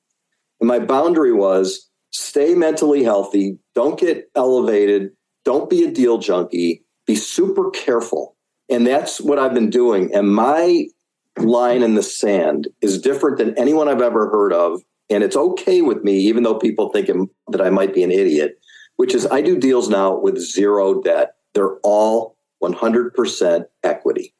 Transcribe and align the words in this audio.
And 0.59 0.67
my 0.67 0.79
boundary 0.79 1.31
was 1.31 1.91
stay 2.11 2.55
mentally 2.55 3.03
healthy, 3.03 3.59
don't 3.75 3.99
get 3.99 4.31
elevated, 4.35 5.11
don't 5.43 5.69
be 5.69 5.83
a 5.83 5.91
deal 5.91 6.17
junkie, 6.17 6.83
be 7.05 7.15
super 7.15 7.69
careful. 7.69 8.35
And 8.67 8.87
that's 8.87 9.21
what 9.21 9.37
I've 9.37 9.53
been 9.53 9.69
doing. 9.69 10.09
And 10.15 10.33
my 10.33 10.87
line 11.37 11.83
in 11.83 11.95
the 11.95 12.03
sand 12.03 12.67
is 12.81 13.01
different 13.01 13.37
than 13.37 13.57
anyone 13.57 13.87
I've 13.87 14.01
ever 14.01 14.29
heard 14.29 14.53
of. 14.53 14.81
And 15.09 15.23
it's 15.23 15.35
okay 15.35 15.81
with 15.81 16.03
me, 16.03 16.17
even 16.17 16.43
though 16.43 16.57
people 16.57 16.89
think 16.89 17.09
that 17.49 17.61
I 17.61 17.69
might 17.69 17.93
be 17.93 18.03
an 18.03 18.11
idiot, 18.11 18.59
which 18.95 19.13
is 19.13 19.27
I 19.27 19.41
do 19.41 19.57
deals 19.57 19.89
now 19.89 20.17
with 20.17 20.39
zero 20.39 21.01
debt. 21.01 21.35
They're 21.53 21.77
all 21.83 22.37
100% 22.63 23.65
equity, 23.83 24.33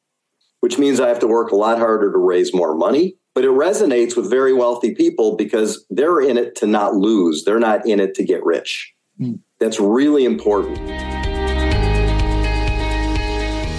which 0.61 0.77
means 0.77 0.99
I 0.99 1.07
have 1.07 1.19
to 1.19 1.27
work 1.27 1.51
a 1.51 1.55
lot 1.55 1.77
harder 1.77 2.11
to 2.11 2.17
raise 2.17 2.53
more 2.53 2.75
money. 2.75 3.15
But 3.35 3.43
it 3.43 3.51
resonates 3.51 4.15
with 4.15 4.29
very 4.29 4.53
wealthy 4.53 4.95
people 4.95 5.35
because 5.35 5.85
they're 5.89 6.21
in 6.21 6.37
it 6.37 6.55
to 6.55 6.67
not 6.67 6.95
lose, 6.95 7.43
they're 7.43 7.59
not 7.59 7.85
in 7.85 7.99
it 7.99 8.15
to 8.15 8.23
get 8.23 8.43
rich. 8.45 8.93
Mm. 9.19 9.39
That's 9.59 9.79
really 9.79 10.23
important. 10.23 10.77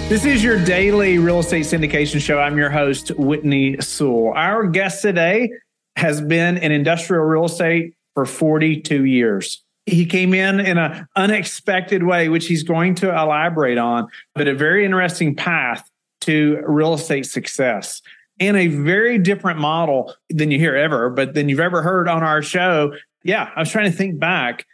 This 0.09 0.23
is 0.23 0.41
your 0.41 0.57
daily 0.63 1.17
real 1.17 1.39
estate 1.39 1.65
syndication 1.65 2.21
show. 2.21 2.39
I'm 2.39 2.57
your 2.57 2.69
host, 2.69 3.09
Whitney 3.17 3.75
Sewell. 3.81 4.31
Our 4.37 4.65
guest 4.65 5.01
today 5.01 5.51
has 5.97 6.21
been 6.21 6.55
in 6.55 6.71
industrial 6.71 7.25
real 7.25 7.43
estate 7.43 7.93
for 8.13 8.25
42 8.25 9.03
years. 9.03 9.61
He 9.85 10.05
came 10.05 10.33
in 10.33 10.61
in 10.61 10.77
an 10.77 11.05
unexpected 11.17 12.03
way, 12.03 12.29
which 12.29 12.47
he's 12.47 12.63
going 12.63 12.95
to 12.95 13.09
elaborate 13.09 13.77
on, 13.77 14.07
but 14.33 14.47
a 14.47 14.55
very 14.55 14.85
interesting 14.85 15.35
path 15.35 15.85
to 16.21 16.63
real 16.65 16.93
estate 16.93 17.25
success 17.25 18.01
and 18.39 18.55
a 18.55 18.67
very 18.67 19.17
different 19.17 19.59
model 19.59 20.15
than 20.29 20.51
you 20.51 20.57
hear 20.57 20.77
ever, 20.77 21.09
but 21.09 21.33
than 21.33 21.49
you've 21.49 21.59
ever 21.59 21.81
heard 21.81 22.07
on 22.07 22.23
our 22.23 22.41
show. 22.41 22.93
Yeah, 23.25 23.49
I 23.53 23.59
was 23.59 23.69
trying 23.69 23.91
to 23.91 23.97
think 23.97 24.17
back 24.19 24.65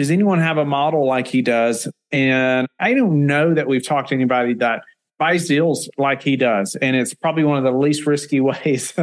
does 0.00 0.10
anyone 0.10 0.38
have 0.40 0.56
a 0.56 0.64
model 0.64 1.06
like 1.06 1.26
he 1.26 1.42
does? 1.42 1.86
And 2.10 2.66
I 2.78 2.94
don't 2.94 3.26
know 3.26 3.52
that 3.52 3.68
we've 3.68 3.86
talked 3.86 4.08
to 4.08 4.14
anybody 4.14 4.54
that 4.54 4.80
buys 5.18 5.46
deals 5.46 5.90
like 5.98 6.22
he 6.22 6.36
does. 6.36 6.74
And 6.74 6.96
it's 6.96 7.12
probably 7.12 7.44
one 7.44 7.58
of 7.58 7.64
the 7.64 7.78
least 7.78 8.06
risky 8.06 8.40
ways 8.40 8.94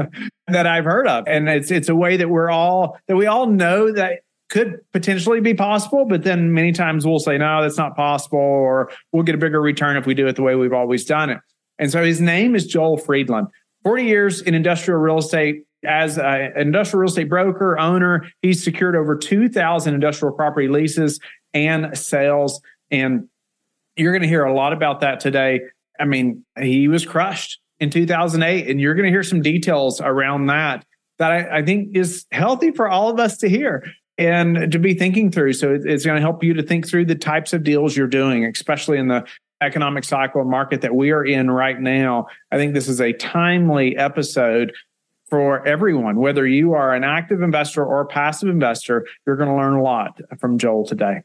that 0.48 0.66
I've 0.66 0.86
heard 0.86 1.08
of. 1.08 1.28
And 1.28 1.48
it's 1.50 1.70
it's 1.70 1.88
a 1.88 1.94
way 1.94 2.18
that 2.18 2.32
we're 2.32 2.50
all 2.50 2.98
that 3.08 3.16
we 3.16 3.28
all 3.28 3.46
know 3.46 3.94
that 3.94 4.22
could 4.50 4.80
potentially 4.92 5.40
be 5.40 5.54
possible, 5.54 6.04
but 6.06 6.24
then 6.24 6.52
many 6.52 6.72
times 6.72 7.06
we'll 7.06 7.20
say, 7.20 7.38
no, 7.38 7.62
that's 7.62 7.78
not 7.78 7.96
possible, 7.96 8.40
or 8.40 8.90
we'll 9.12 9.22
get 9.22 9.36
a 9.36 9.38
bigger 9.38 9.62
return 9.62 9.98
if 9.98 10.08
we 10.08 10.16
do 10.16 10.26
it 10.26 10.36
the 10.36 10.42
way 10.42 10.56
we've 10.56 10.74
always 10.74 11.06
done 11.06 11.30
it. 11.30 11.38
And 11.78 11.92
so 11.92 12.04
his 12.04 12.20
name 12.20 12.56
is 12.56 12.66
Joel 12.66 12.98
Friedland. 12.98 13.50
40 13.84 14.04
years 14.04 14.42
in 14.42 14.56
industrial 14.56 15.00
real 15.00 15.20
estate, 15.20 15.67
as 15.86 16.18
an 16.18 16.54
industrial 16.56 17.02
real 17.02 17.10
estate 17.10 17.30
broker, 17.30 17.78
owner, 17.80 18.28
he's 18.42 18.64
secured 18.64 18.96
over 18.96 19.16
2,000 19.16 19.94
industrial 19.94 20.36
property 20.36 20.68
leases 20.68 21.20
and 21.54 21.98
sales. 21.98 22.62
And 22.92 23.28
you're 23.96 24.12
going 24.12 24.22
to 24.22 24.28
hear 24.28 24.44
a 24.44 24.54
lot 24.54 24.74
about 24.74 25.02
that 25.02 25.20
today. 25.20 25.62
I 26.00 26.06
mean, 26.06 26.46
he 26.60 26.88
was 26.88 27.06
crushed 27.06 27.60
in 27.80 27.90
2008, 27.90 28.70
and 28.70 28.82
you're 28.82 28.96
going 28.96 29.06
to 29.06 29.12
hear 29.12 29.24
some 29.24 29.42
details 29.42 30.02
around 30.02 30.48
that 30.48 30.86
that 31.20 31.32
I, 31.32 31.58
I, 31.58 31.66
think 31.66 31.96
is 31.96 32.28
healthy 32.32 32.70
for 32.70 32.88
all 32.88 33.10
of 33.10 33.20
us 33.20 33.38
to 33.40 33.50
hear 33.50 33.84
and 34.20 34.72
to 34.72 34.78
be 34.78 34.94
thinking 34.94 35.32
through. 35.32 35.54
So 35.54 35.74
it's 35.84 36.06
going 36.06 36.16
to 36.16 36.22
help 36.22 36.44
you 36.44 36.54
to 36.54 36.64
think 36.64 36.88
through 36.88 37.06
the 37.06 37.16
types 37.16 37.54
of 37.54 37.64
deals 37.64 37.98
you're 37.98 38.08
doing, 38.08 38.46
especially 38.46 39.00
in 39.00 39.08
the 39.08 39.26
economic 39.62 40.04
cycle 40.04 40.44
market 40.44 40.82
that 40.82 40.96
we 40.96 41.12
are 41.12 41.26
in 41.26 41.50
right 41.50 41.80
now. 41.80 42.28
I 42.52 42.58
think 42.58 42.74
this 42.74 42.88
is 42.88 43.02
a 43.02 43.14
timely 43.14 43.98
episode 43.98 44.74
for 45.30 45.66
everyone, 45.68 46.18
whether 46.18 46.46
you 46.48 46.74
are 46.74 46.94
an 46.94 47.04
active 47.04 47.42
investor 47.42 47.84
or 47.84 48.02
a 48.02 48.06
passive 48.06 48.50
investor, 48.50 49.06
you're 49.26 49.36
going 49.36 49.50
to 49.50 49.56
learn 49.56 49.74
a 49.74 49.82
lot 49.82 50.20
from 50.40 50.58
Joel 50.58 50.86
today. 50.86 51.22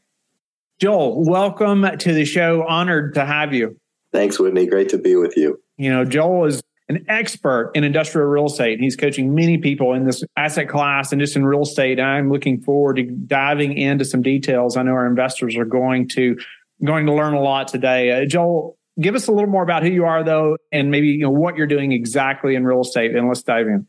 Joel, 0.79 1.23
welcome 1.23 1.85
to 1.97 2.13
the 2.13 2.25
show. 2.25 2.65
Honored 2.67 3.13
to 3.13 3.25
have 3.25 3.53
you. 3.53 3.79
Thanks, 4.11 4.39
Whitney. 4.39 4.67
Great 4.67 4.89
to 4.89 4.97
be 4.97 5.15
with 5.15 5.37
you. 5.37 5.59
You 5.77 5.89
know, 5.89 6.05
Joel 6.05 6.45
is 6.45 6.61
an 6.89 7.05
expert 7.07 7.71
in 7.75 7.83
industrial 7.83 8.27
real 8.27 8.47
estate. 8.47 8.79
He's 8.79 8.95
coaching 8.95 9.33
many 9.33 9.57
people 9.57 9.93
in 9.93 10.05
this 10.05 10.23
asset 10.35 10.67
class 10.67 11.11
and 11.11 11.21
just 11.21 11.35
in 11.35 11.45
real 11.45 11.61
estate. 11.61 11.99
I'm 11.99 12.29
looking 12.29 12.61
forward 12.61 12.97
to 12.97 13.03
diving 13.03 13.77
into 13.77 14.03
some 14.03 14.21
details. 14.21 14.75
I 14.75 14.83
know 14.83 14.91
our 14.91 15.07
investors 15.07 15.55
are 15.55 15.65
going 15.65 16.09
to 16.09 16.37
going 16.83 17.05
to 17.05 17.13
learn 17.13 17.33
a 17.33 17.41
lot 17.41 17.69
today. 17.69 18.11
Uh, 18.11 18.25
Joel, 18.25 18.77
give 18.99 19.15
us 19.15 19.27
a 19.27 19.31
little 19.31 19.49
more 19.49 19.63
about 19.63 19.83
who 19.83 19.89
you 19.89 20.05
are, 20.05 20.23
though, 20.23 20.57
and 20.71 20.91
maybe 20.91 21.07
you 21.07 21.21
know 21.21 21.29
what 21.29 21.55
you're 21.55 21.67
doing 21.67 21.91
exactly 21.93 22.55
in 22.55 22.65
real 22.65 22.81
estate. 22.81 23.15
And 23.15 23.27
let's 23.27 23.43
dive 23.43 23.67
in. 23.67 23.87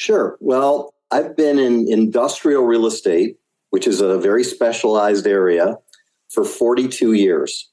Sure. 0.00 0.38
Well, 0.40 0.94
I've 1.10 1.36
been 1.36 1.58
in 1.58 1.84
industrial 1.92 2.64
real 2.64 2.86
estate, 2.86 3.36
which 3.68 3.86
is 3.86 4.00
a 4.00 4.16
very 4.16 4.44
specialized 4.44 5.26
area, 5.26 5.76
for 6.30 6.42
42 6.42 7.12
years. 7.12 7.68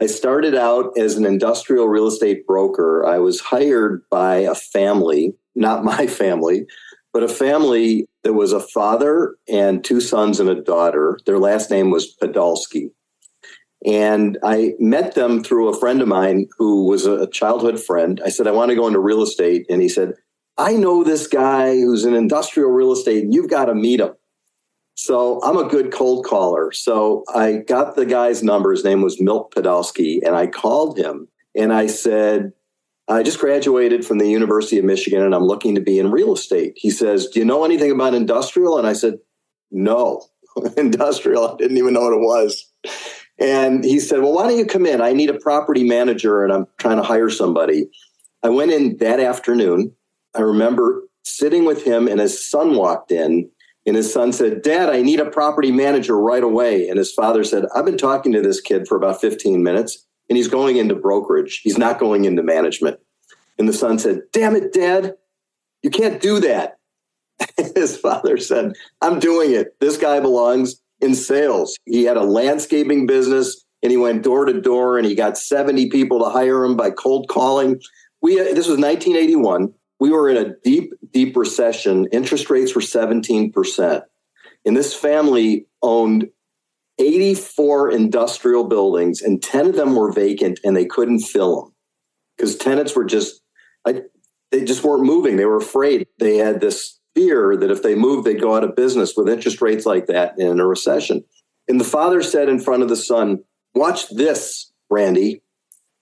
I 0.00 0.06
started 0.06 0.56
out 0.56 0.90
as 0.98 1.16
an 1.16 1.24
industrial 1.24 1.86
real 1.86 2.08
estate 2.08 2.48
broker. 2.48 3.06
I 3.06 3.18
was 3.18 3.38
hired 3.38 4.02
by 4.10 4.38
a 4.38 4.56
family, 4.56 5.34
not 5.54 5.84
my 5.94 6.08
family, 6.08 6.66
but 7.12 7.22
a 7.22 7.28
family 7.28 8.08
that 8.24 8.32
was 8.32 8.52
a 8.52 8.58
father 8.58 9.36
and 9.48 9.84
two 9.84 10.00
sons 10.00 10.40
and 10.40 10.50
a 10.50 10.60
daughter. 10.60 11.16
Their 11.26 11.38
last 11.38 11.70
name 11.70 11.92
was 11.92 12.12
Podolsky. 12.20 12.90
And 13.86 14.36
I 14.42 14.74
met 14.80 15.14
them 15.14 15.44
through 15.44 15.68
a 15.68 15.78
friend 15.78 16.02
of 16.02 16.08
mine 16.08 16.48
who 16.58 16.86
was 16.88 17.06
a 17.06 17.28
childhood 17.28 17.80
friend. 17.80 18.20
I 18.24 18.30
said, 18.30 18.48
I 18.48 18.52
want 18.52 18.70
to 18.70 18.76
go 18.76 18.88
into 18.88 18.98
real 18.98 19.22
estate. 19.22 19.66
And 19.70 19.80
he 19.80 19.88
said, 19.88 20.14
I 20.58 20.74
know 20.74 21.02
this 21.02 21.26
guy 21.26 21.76
who's 21.76 22.04
in 22.04 22.14
industrial 22.14 22.70
real 22.70 22.92
estate. 22.92 23.24
And 23.24 23.34
you've 23.34 23.50
got 23.50 23.66
to 23.66 23.74
meet 23.74 24.00
him. 24.00 24.12
So 24.94 25.42
I'm 25.42 25.56
a 25.56 25.68
good 25.68 25.92
cold 25.92 26.24
caller. 26.24 26.70
So 26.72 27.24
I 27.34 27.62
got 27.66 27.96
the 27.96 28.06
guy's 28.06 28.42
number. 28.42 28.72
His 28.72 28.84
name 28.84 29.02
was 29.02 29.20
Milt 29.20 29.54
Podolsky. 29.54 30.20
And 30.24 30.36
I 30.36 30.46
called 30.46 30.98
him 30.98 31.28
and 31.56 31.72
I 31.72 31.86
said, 31.86 32.52
I 33.08 33.22
just 33.22 33.38
graduated 33.38 34.04
from 34.04 34.18
the 34.18 34.28
University 34.28 34.78
of 34.78 34.84
Michigan 34.84 35.22
and 35.22 35.34
I'm 35.34 35.44
looking 35.44 35.74
to 35.74 35.80
be 35.80 35.98
in 35.98 36.10
real 36.10 36.34
estate. 36.34 36.74
He 36.76 36.90
says, 36.90 37.26
Do 37.26 37.40
you 37.40 37.44
know 37.44 37.64
anything 37.64 37.90
about 37.90 38.14
industrial? 38.14 38.78
And 38.78 38.86
I 38.86 38.92
said, 38.92 39.14
No, 39.70 40.22
industrial. 40.76 41.48
I 41.48 41.56
didn't 41.56 41.78
even 41.78 41.94
know 41.94 42.02
what 42.02 42.12
it 42.12 42.20
was. 42.20 42.70
And 43.38 43.82
he 43.84 43.98
said, 43.98 44.20
Well, 44.20 44.34
why 44.34 44.46
don't 44.46 44.58
you 44.58 44.66
come 44.66 44.86
in? 44.86 45.00
I 45.00 45.14
need 45.14 45.30
a 45.30 45.38
property 45.38 45.84
manager 45.84 46.44
and 46.44 46.52
I'm 46.52 46.66
trying 46.78 46.98
to 46.98 47.02
hire 47.02 47.30
somebody. 47.30 47.88
I 48.42 48.50
went 48.50 48.72
in 48.72 48.98
that 48.98 49.20
afternoon 49.20 49.92
I 50.34 50.40
remember 50.40 51.02
sitting 51.24 51.64
with 51.64 51.84
him 51.84 52.08
and 52.08 52.20
his 52.20 52.48
son 52.48 52.74
walked 52.74 53.12
in 53.12 53.50
And 53.86 53.96
his 53.96 54.12
son 54.12 54.32
said, 54.32 54.62
Dad, 54.62 54.90
I 54.90 55.02
need 55.02 55.20
a 55.20 55.30
property 55.30 55.72
manager 55.72 56.16
right 56.18 56.42
away. 56.42 56.88
And 56.88 56.98
his 56.98 57.12
father 57.12 57.42
said, 57.42 57.64
I've 57.74 57.84
been 57.84 57.98
talking 57.98 58.32
to 58.32 58.40
this 58.40 58.60
kid 58.60 58.86
for 58.86 58.96
about 58.96 59.20
15 59.20 59.62
minutes 59.62 60.06
and 60.28 60.36
he's 60.36 60.48
going 60.48 60.76
into 60.76 60.94
brokerage. 60.94 61.60
He's 61.62 61.78
not 61.78 61.98
going 61.98 62.24
into 62.24 62.42
management. 62.42 62.98
And 63.58 63.68
the 63.68 63.72
son 63.72 63.98
said, 63.98 64.22
Damn 64.32 64.56
it, 64.56 64.72
Dad, 64.72 65.14
you 65.82 65.90
can't 65.90 66.22
do 66.22 66.40
that. 66.40 66.78
his 67.74 67.96
father 67.96 68.36
said, 68.38 68.74
I'm 69.00 69.18
doing 69.18 69.52
it. 69.52 69.78
This 69.80 69.96
guy 69.96 70.20
belongs 70.20 70.80
in 71.00 71.14
sales. 71.14 71.76
He 71.84 72.04
had 72.04 72.16
a 72.16 72.22
landscaping 72.22 73.06
business 73.06 73.64
and 73.82 73.90
he 73.90 73.96
went 73.96 74.22
door 74.22 74.44
to 74.44 74.60
door 74.60 74.96
and 74.96 75.06
he 75.06 75.14
got 75.14 75.36
70 75.36 75.90
people 75.90 76.20
to 76.20 76.30
hire 76.30 76.64
him 76.64 76.76
by 76.76 76.90
cold 76.90 77.28
calling. 77.28 77.80
We 78.20 78.40
uh, 78.40 78.44
this 78.44 78.68
was 78.68 78.78
1981. 78.78 79.74
We 80.02 80.10
were 80.10 80.28
in 80.28 80.36
a 80.36 80.56
deep 80.64 80.94
deep 81.12 81.36
recession. 81.36 82.08
Interest 82.10 82.50
rates 82.50 82.74
were 82.74 82.80
17%. 82.80 84.02
And 84.64 84.76
this 84.76 84.92
family 84.92 85.66
owned 85.80 86.28
84 86.98 87.92
industrial 87.92 88.64
buildings 88.64 89.22
and 89.22 89.40
10 89.40 89.68
of 89.68 89.76
them 89.76 89.94
were 89.94 90.10
vacant 90.10 90.58
and 90.64 90.76
they 90.76 90.86
couldn't 90.86 91.20
fill 91.20 91.54
them 91.54 91.74
because 92.36 92.56
tenants 92.56 92.96
were 92.96 93.04
just 93.04 93.42
I, 93.86 94.02
they 94.50 94.64
just 94.64 94.82
weren't 94.82 95.04
moving. 95.04 95.36
They 95.36 95.44
were 95.44 95.58
afraid. 95.58 96.08
They 96.18 96.36
had 96.36 96.60
this 96.60 96.98
fear 97.14 97.56
that 97.56 97.70
if 97.70 97.84
they 97.84 97.94
moved, 97.94 98.26
they'd 98.26 98.40
go 98.40 98.56
out 98.56 98.64
of 98.64 98.74
business 98.74 99.14
with 99.16 99.28
interest 99.28 99.62
rates 99.62 99.86
like 99.86 100.06
that 100.06 100.34
in 100.36 100.58
a 100.58 100.66
recession. 100.66 101.22
And 101.68 101.78
the 101.78 101.84
father 101.84 102.24
said 102.24 102.48
in 102.48 102.58
front 102.58 102.82
of 102.82 102.88
the 102.88 102.96
son, 102.96 103.38
Watch 103.72 104.08
this, 104.08 104.72
Randy. 104.90 105.42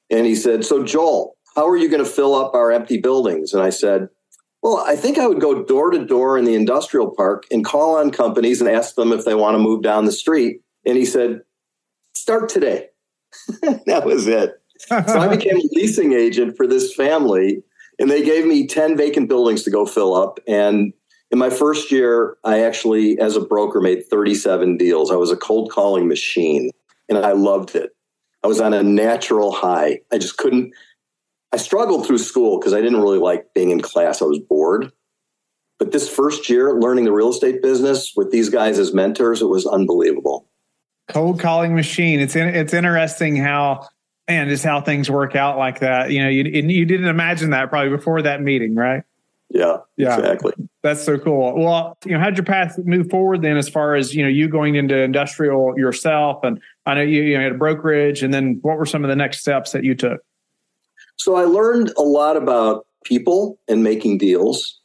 And 0.08 0.24
he 0.24 0.34
said, 0.34 0.64
So, 0.64 0.84
Joel, 0.84 1.36
how 1.56 1.68
are 1.68 1.76
you 1.76 1.88
going 1.88 2.04
to 2.04 2.10
fill 2.10 2.34
up 2.34 2.54
our 2.54 2.70
empty 2.70 2.98
buildings? 2.98 3.52
And 3.52 3.62
I 3.62 3.70
said, 3.70 4.08
Well, 4.62 4.78
I 4.78 4.96
think 4.96 5.18
I 5.18 5.26
would 5.26 5.40
go 5.40 5.64
door 5.64 5.90
to 5.90 6.04
door 6.04 6.38
in 6.38 6.44
the 6.44 6.54
industrial 6.54 7.14
park 7.14 7.44
and 7.50 7.64
call 7.64 7.96
on 7.96 8.10
companies 8.10 8.60
and 8.60 8.70
ask 8.70 8.94
them 8.94 9.12
if 9.12 9.24
they 9.24 9.34
want 9.34 9.54
to 9.54 9.58
move 9.58 9.82
down 9.82 10.04
the 10.04 10.12
street. 10.12 10.60
And 10.86 10.96
he 10.96 11.04
said, 11.04 11.40
Start 12.14 12.48
today. 12.48 12.88
that 13.86 14.04
was 14.04 14.26
it. 14.26 14.54
so 14.88 14.96
I 14.96 15.28
became 15.28 15.56
a 15.56 15.68
leasing 15.72 16.12
agent 16.12 16.56
for 16.56 16.66
this 16.66 16.94
family, 16.94 17.62
and 17.98 18.10
they 18.10 18.22
gave 18.22 18.46
me 18.46 18.66
10 18.66 18.96
vacant 18.96 19.28
buildings 19.28 19.62
to 19.64 19.70
go 19.70 19.86
fill 19.86 20.14
up. 20.14 20.40
And 20.48 20.92
in 21.30 21.38
my 21.38 21.50
first 21.50 21.92
year, 21.92 22.36
I 22.44 22.60
actually, 22.60 23.18
as 23.18 23.36
a 23.36 23.40
broker, 23.40 23.80
made 23.80 24.06
37 24.06 24.76
deals. 24.76 25.12
I 25.12 25.16
was 25.16 25.30
a 25.30 25.36
cold 25.36 25.70
calling 25.70 26.08
machine 26.08 26.70
and 27.08 27.18
I 27.18 27.32
loved 27.32 27.74
it. 27.74 27.90
I 28.42 28.46
was 28.46 28.60
on 28.60 28.72
a 28.72 28.82
natural 28.82 29.52
high. 29.52 30.00
I 30.10 30.18
just 30.18 30.38
couldn't, 30.38 30.72
I 31.52 31.56
struggled 31.56 32.06
through 32.06 32.18
school 32.18 32.58
because 32.58 32.72
I 32.72 32.80
didn't 32.80 33.00
really 33.00 33.18
like 33.18 33.52
being 33.54 33.70
in 33.70 33.80
class. 33.80 34.22
I 34.22 34.26
was 34.26 34.38
bored. 34.38 34.92
But 35.78 35.92
this 35.92 36.08
first 36.08 36.48
year, 36.50 36.78
learning 36.78 37.04
the 37.04 37.12
real 37.12 37.30
estate 37.30 37.62
business 37.62 38.12
with 38.14 38.30
these 38.30 38.50
guys 38.50 38.78
as 38.78 38.92
mentors, 38.92 39.40
it 39.40 39.46
was 39.46 39.66
unbelievable. 39.66 40.46
Cold 41.08 41.40
calling 41.40 41.74
machine. 41.74 42.20
It's 42.20 42.36
in, 42.36 42.48
it's 42.48 42.74
interesting 42.74 43.36
how 43.36 43.88
man, 44.28 44.48
just 44.48 44.64
how 44.64 44.80
things 44.80 45.10
work 45.10 45.34
out 45.34 45.58
like 45.58 45.80
that. 45.80 46.12
You 46.12 46.22
know, 46.22 46.28
you 46.28 46.44
you 46.44 46.84
didn't 46.84 47.08
imagine 47.08 47.50
that 47.50 47.68
probably 47.68 47.90
before 47.90 48.22
that 48.22 48.40
meeting, 48.40 48.74
right? 48.74 49.02
Yeah, 49.48 49.78
yeah, 49.96 50.16
exactly. 50.16 50.52
That's 50.84 51.02
so 51.02 51.18
cool. 51.18 51.56
Well, 51.56 51.98
you 52.04 52.12
know, 52.12 52.20
how'd 52.20 52.36
your 52.36 52.44
path 52.44 52.78
move 52.78 53.10
forward 53.10 53.42
then, 53.42 53.56
as 53.56 53.68
far 53.68 53.96
as 53.96 54.14
you 54.14 54.22
know, 54.22 54.28
you 54.28 54.48
going 54.48 54.76
into 54.76 54.96
industrial 54.96 55.76
yourself, 55.76 56.44
and 56.44 56.60
I 56.86 56.94
know 56.94 57.00
you, 57.00 57.22
you 57.22 57.36
know, 57.36 57.42
had 57.42 57.52
a 57.52 57.58
brokerage, 57.58 58.22
and 58.22 58.32
then 58.32 58.60
what 58.62 58.78
were 58.78 58.86
some 58.86 59.02
of 59.02 59.10
the 59.10 59.16
next 59.16 59.40
steps 59.40 59.72
that 59.72 59.82
you 59.82 59.96
took? 59.96 60.20
So 61.20 61.36
I 61.36 61.44
learned 61.44 61.92
a 61.98 62.02
lot 62.02 62.38
about 62.38 62.86
people 63.04 63.58
and 63.68 63.84
making 63.84 64.16
deals. 64.16 64.80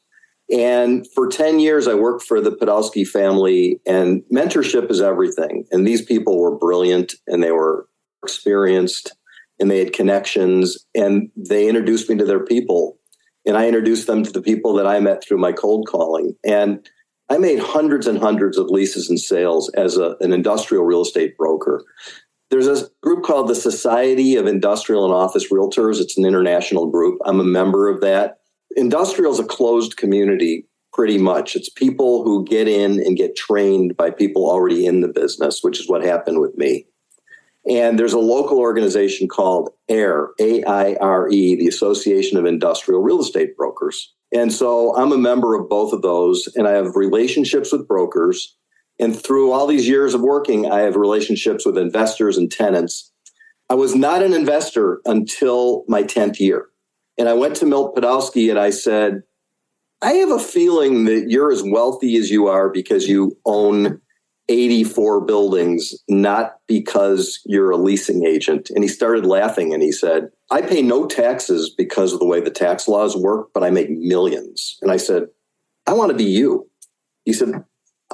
And 0.52 1.08
for 1.16 1.30
10 1.30 1.60
years, 1.60 1.88
I 1.88 1.94
worked 1.94 2.24
for 2.24 2.42
the 2.42 2.52
Podolsky 2.52 3.08
family, 3.08 3.80
and 3.88 4.22
mentorship 4.34 4.92
is 4.92 5.00
everything. 5.02 5.66
And 5.72 5.88
these 5.88 6.02
people 6.02 6.38
were 6.38 6.58
brilliant 6.58 7.14
and 7.26 7.42
they 7.42 7.52
were 7.52 7.88
experienced 8.22 9.16
and 9.62 9.72
they 9.72 9.80
had 9.80 9.94
connections, 9.94 10.86
and 10.94 11.30
they 11.38 11.70
introduced 11.70 12.10
me 12.10 12.18
to 12.18 12.26
their 12.26 12.44
people 12.44 13.00
and 13.46 13.58
I 13.58 13.68
introduced 13.68 14.08
them 14.08 14.24
to 14.24 14.32
the 14.32 14.42
people 14.42 14.74
that 14.74 14.88
I 14.88 15.00
met 15.00 15.24
through 15.24 15.38
my 15.38 15.52
cold 15.52 15.88
calling. 15.88 16.36
And 16.44 16.88
I 17.30 17.38
made 17.38 17.60
hundreds 17.60 18.08
and 18.08 18.20
hundreds 18.20 18.58
of 18.58 18.68
leases 18.68 19.10
and 19.10 19.20
sales 19.20 19.70
as 19.76 19.98
a, 19.98 20.16
an 20.20 20.34
industrial 20.34 20.84
real 20.84 21.02
estate 21.02 21.38
broker. 21.38 21.84
There's 22.52 22.68
a 22.68 22.88
group 23.02 23.24
called 23.24 23.48
the 23.48 23.56
Society 23.56 24.36
of 24.36 24.46
Industrial 24.46 25.04
and 25.04 25.14
Office 25.14 25.52
Realtors. 25.52 26.00
It's 26.00 26.18
an 26.18 26.26
international 26.26 26.88
group. 26.90 27.20
I'm 27.26 27.40
a 27.40 27.44
member 27.44 27.90
of 27.90 28.02
that. 28.02 28.40
Industrial 28.76 29.32
is 29.32 29.40
a 29.40 29.46
closed 29.46 29.98
community, 29.98 30.68
pretty 30.94 31.18
much. 31.18 31.56
It's 31.56 31.70
people 31.70 32.24
who 32.24 32.46
get 32.46 32.68
in 32.68 33.00
and 33.00 33.18
get 33.18 33.36
trained 33.36 33.98
by 33.98 34.12
people 34.12 34.50
already 34.50 34.86
in 34.86 35.02
the 35.02 35.08
business, 35.08 35.60
which 35.62 35.80
is 35.80 35.90
what 35.90 36.04
happened 36.04 36.40
with 36.40 36.56
me. 36.56 36.86
And 37.68 37.98
there's 37.98 38.14
a 38.14 38.20
local 38.20 38.60
organization 38.60 39.28
called 39.28 39.70
AIR, 39.90 40.34
A 40.40 40.64
I 40.66 40.96
R 41.02 41.28
E, 41.30 41.56
the 41.56 41.68
Association 41.68 42.38
of 42.38 42.46
Industrial 42.46 43.02
Real 43.02 43.22
Estate 43.22 43.58
Brokers. 43.58 44.14
And 44.32 44.52
so 44.52 44.96
I'm 44.96 45.12
a 45.12 45.18
member 45.18 45.56
of 45.56 45.68
both 45.68 45.94
of 45.94 46.02
those, 46.02 46.48
and 46.56 46.68
I 46.68 46.72
have 46.72 46.96
relationships 46.96 47.72
with 47.72 47.88
brokers. 47.88 48.56
And 49.00 49.20
through 49.20 49.52
all 49.52 49.68
these 49.68 49.88
years 49.88 50.14
of 50.14 50.22
working, 50.22 50.72
I 50.72 50.82
have 50.82 50.96
relationships 50.96 51.66
with 51.66 51.78
investors 51.78 52.38
and 52.38 52.52
tenants. 52.52 53.12
I 53.70 53.74
was 53.74 53.96
not 53.96 54.24
an 54.24 54.34
investor 54.34 55.02
until 55.06 55.84
my 55.88 56.04
10th 56.04 56.40
year. 56.40 56.68
And 57.18 57.28
I 57.28 57.34
went 57.34 57.56
to 57.58 57.66
Milt 57.66 57.96
Podolsky 57.96 58.50
and 58.50 58.60
I 58.60 58.70
said, 58.70 59.24
I 60.02 60.14
have 60.14 60.32
a 60.32 60.40
feeling 60.40 61.06
that 61.06 61.30
you're 61.30 61.52
as 61.52 61.64
wealthy 61.64 62.16
as 62.18 62.30
you 62.30 62.48
are 62.48 62.70
because 62.70 63.08
you 63.08 63.38
own 63.46 64.02
84 64.48 65.26
buildings, 65.26 65.96
not 66.08 66.60
because 66.68 67.40
you're 67.46 67.72
a 67.72 67.78
leasing 67.78 68.26
agent. 68.26 68.70
And 68.70 68.84
he 68.84 68.88
started 68.88 69.26
laughing 69.26 69.74
and 69.74 69.82
he 69.82 69.92
said, 69.92 70.30
I 70.52 70.62
pay 70.62 70.82
no 70.82 71.08
taxes 71.08 71.74
because 71.76 72.14
of 72.14 72.20
the 72.20 72.26
way 72.26 72.40
the 72.42 72.52
tax 72.52 72.88
laws 72.88 73.18
work, 73.18 73.48
but 73.54 73.64
I 73.64 73.72
make 73.72 73.90
millions. 73.90 74.78
And 74.82 74.92
I 74.92 74.98
said, 74.98 75.24
I 75.88 75.94
want 75.94 76.12
to 76.12 76.18
be 76.18 76.26
you. 76.26 76.70
He 77.24 77.34
said, 77.34 77.64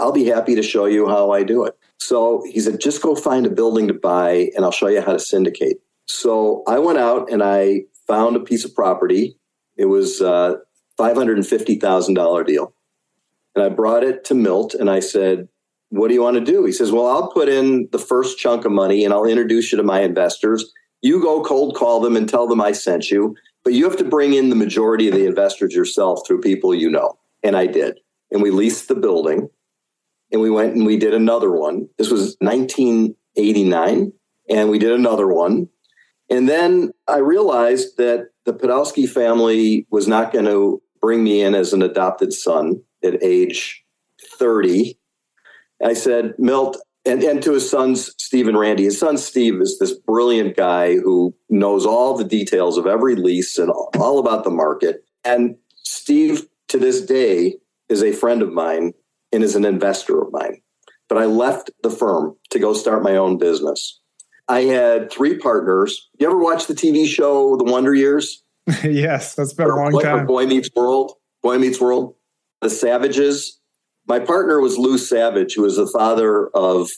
I'll 0.02 0.12
be 0.12 0.26
happy 0.26 0.56
to 0.56 0.64
show 0.64 0.86
you 0.86 1.08
how 1.08 1.32
I 1.32 1.44
do 1.44 1.64
it. 1.64 1.78
So 2.00 2.44
he 2.52 2.60
said, 2.60 2.82
just 2.82 3.02
go 3.02 3.16
find 3.16 3.46
a 3.46 3.50
building 3.50 3.88
to 3.88 3.94
buy 3.94 4.50
and 4.56 4.66
I'll 4.66 4.72
show 4.72 4.88
you 4.88 5.02
how 5.02 5.14
to 5.14 5.20
syndicate. 5.20 5.78
So 6.08 6.64
I 6.68 6.80
went 6.80 6.98
out 6.98 7.32
and 7.32 7.44
I 7.44 7.84
found 8.08 8.36
a 8.36 8.40
piece 8.40 8.66
of 8.66 8.74
property. 8.74 9.38
It 9.78 9.86
was 9.86 10.20
a 10.20 10.58
$550,000 11.00 12.48
deal. 12.48 12.74
And 13.56 13.64
I 13.64 13.70
brought 13.70 14.04
it 14.04 14.24
to 14.26 14.34
Milt 14.34 14.74
and 14.74 14.90
I 14.90 15.00
said, 15.00 15.48
what 15.90 16.08
do 16.08 16.14
you 16.14 16.24
want 16.24 16.38
to 16.38 16.52
do? 16.52 16.66
He 16.66 16.72
says, 16.72 16.92
Well, 16.92 17.06
I'll 17.06 17.30
put 17.32 17.50
in 17.50 17.90
the 17.92 18.00
first 18.00 18.38
chunk 18.38 18.64
of 18.64 18.72
money 18.72 19.04
and 19.04 19.14
I'll 19.14 19.26
introduce 19.26 19.72
you 19.72 19.78
to 19.78 19.84
my 19.84 20.02
investors. 20.02 20.72
You 21.02 21.22
go 21.22 21.44
cold 21.44 21.76
call 21.76 22.00
them 22.00 22.16
and 22.16 22.30
tell 22.30 22.48
them 22.48 22.62
I 22.62 22.72
sent 22.72 23.12
you, 23.12 23.36
but 23.66 23.74
you 23.74 23.84
have 23.90 23.98
to 23.98 24.06
bring 24.06 24.34
in 24.34 24.50
the 24.50 24.56
majority 24.56 25.10
of 25.10 25.16
the 25.16 25.26
investors 25.26 25.76
yourself 25.76 26.22
through 26.26 26.42
people 26.42 26.74
you 26.74 26.90
know. 26.90 27.18
And 27.44 27.58
I 27.58 27.66
did. 27.68 28.00
And 28.32 28.42
we 28.42 28.52
leased 28.52 28.88
the 28.88 28.96
building 28.96 29.50
and 30.32 30.42
we 30.42 30.50
went 30.50 30.76
and 30.76 30.86
we 30.86 30.98
did 30.98 31.14
another 31.14 31.52
one. 31.52 31.88
This 31.98 32.10
was 32.10 32.38
1989. 32.40 34.14
And 34.50 34.70
we 34.70 34.80
did 34.80 34.92
another 34.92 35.28
one. 35.28 35.70
And 36.30 36.50
then 36.50 36.92
I 37.08 37.20
realized 37.20 37.98
that 37.98 38.30
the 38.46 38.54
Podolsky 38.54 39.08
family 39.08 39.88
was 39.92 40.08
not 40.08 40.34
going 40.34 40.46
to 40.46 40.82
bring 41.00 41.24
me 41.24 41.42
in 41.42 41.56
as 41.56 41.74
an 41.74 41.82
adopted 41.82 42.34
son 42.34 42.82
at 43.04 43.24
age 43.24 43.84
30 44.38 44.98
I 45.84 45.94
said, 45.94 46.34
Milt, 46.38 46.78
and, 47.06 47.24
and 47.24 47.42
to 47.44 47.54
his 47.54 47.70
sons, 47.70 48.14
Steve 48.18 48.48
and 48.48 48.58
Randy. 48.58 48.84
His 48.84 49.00
son, 49.00 49.18
Steve, 49.18 49.60
is 49.62 49.80
this 49.80 49.94
brilliant 49.94 50.56
guy 50.56 50.96
who 50.96 51.36
knows 51.50 51.86
all 51.86 52.16
the 52.16 52.24
details 52.24 52.78
of 52.78 52.86
every 52.86 53.16
lease 53.16 53.58
and 53.58 53.72
all 53.72 54.20
about 54.20 54.44
the 54.44 54.52
market. 54.52 55.04
And 55.24 55.56
Steve, 55.84 56.48
to 56.68 56.78
this 56.78 57.02
day, 57.02 57.56
is 57.90 58.04
a 58.04 58.12
friend 58.12 58.42
of 58.42 58.54
mine 58.54 58.94
and 59.32 59.44
is 59.44 59.56
an 59.56 59.66
investor 59.66 60.22
of 60.22 60.32
mine. 60.32 60.62
But 61.10 61.18
I 61.18 61.26
left 61.26 61.72
the 61.84 61.90
firm 61.90 62.36
to 62.52 62.60
go 62.60 62.74
start 62.74 63.04
my 63.04 63.18
own 63.18 63.38
business. 63.38 64.00
I 64.48 64.62
had 64.62 65.12
three 65.12 65.38
partners. 65.38 66.10
You 66.20 66.28
ever 66.28 66.38
watch 66.38 66.68
the 66.68 66.74
TV 66.74 67.06
show 67.06 67.56
The 67.58 67.64
Wonder 67.64 67.94
Years? 67.94 68.44
yes, 68.84 69.36
that's 69.36 69.54
been 69.54 69.70
a 69.70 69.76
long 69.76 70.00
time. 70.00 70.26
Boy 70.26 70.46
Meets 70.46 70.70
World. 70.76 71.14
Boy 71.42 71.58
Meets 71.58 71.80
World. 71.80 72.16
The 72.62 72.70
Savages 72.70 73.62
my 74.08 74.20
partner 74.20 74.60
was 74.60 74.78
Lou 74.78 74.98
Savage, 74.98 75.56
who 75.56 75.62
was 75.64 75.78
the 75.78 75.88
father 75.88 76.48
of 76.50 76.90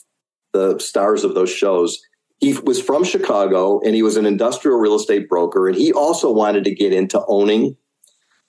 the 0.52 0.78
stars 0.78 1.24
of 1.24 1.34
those 1.34 1.50
shows. 1.50 2.00
He 2.38 2.54
was 2.64 2.80
from 2.80 3.04
Chicago 3.04 3.80
and 3.80 3.94
he 3.94 4.02
was 4.02 4.16
an 4.16 4.26
industrial 4.26 4.78
real 4.78 4.96
estate 4.96 5.28
broker, 5.28 5.68
and 5.68 5.76
he 5.76 5.92
also 5.92 6.32
wanted 6.32 6.64
to 6.64 6.74
get 6.74 6.92
into 6.92 7.22
owning. 7.28 7.76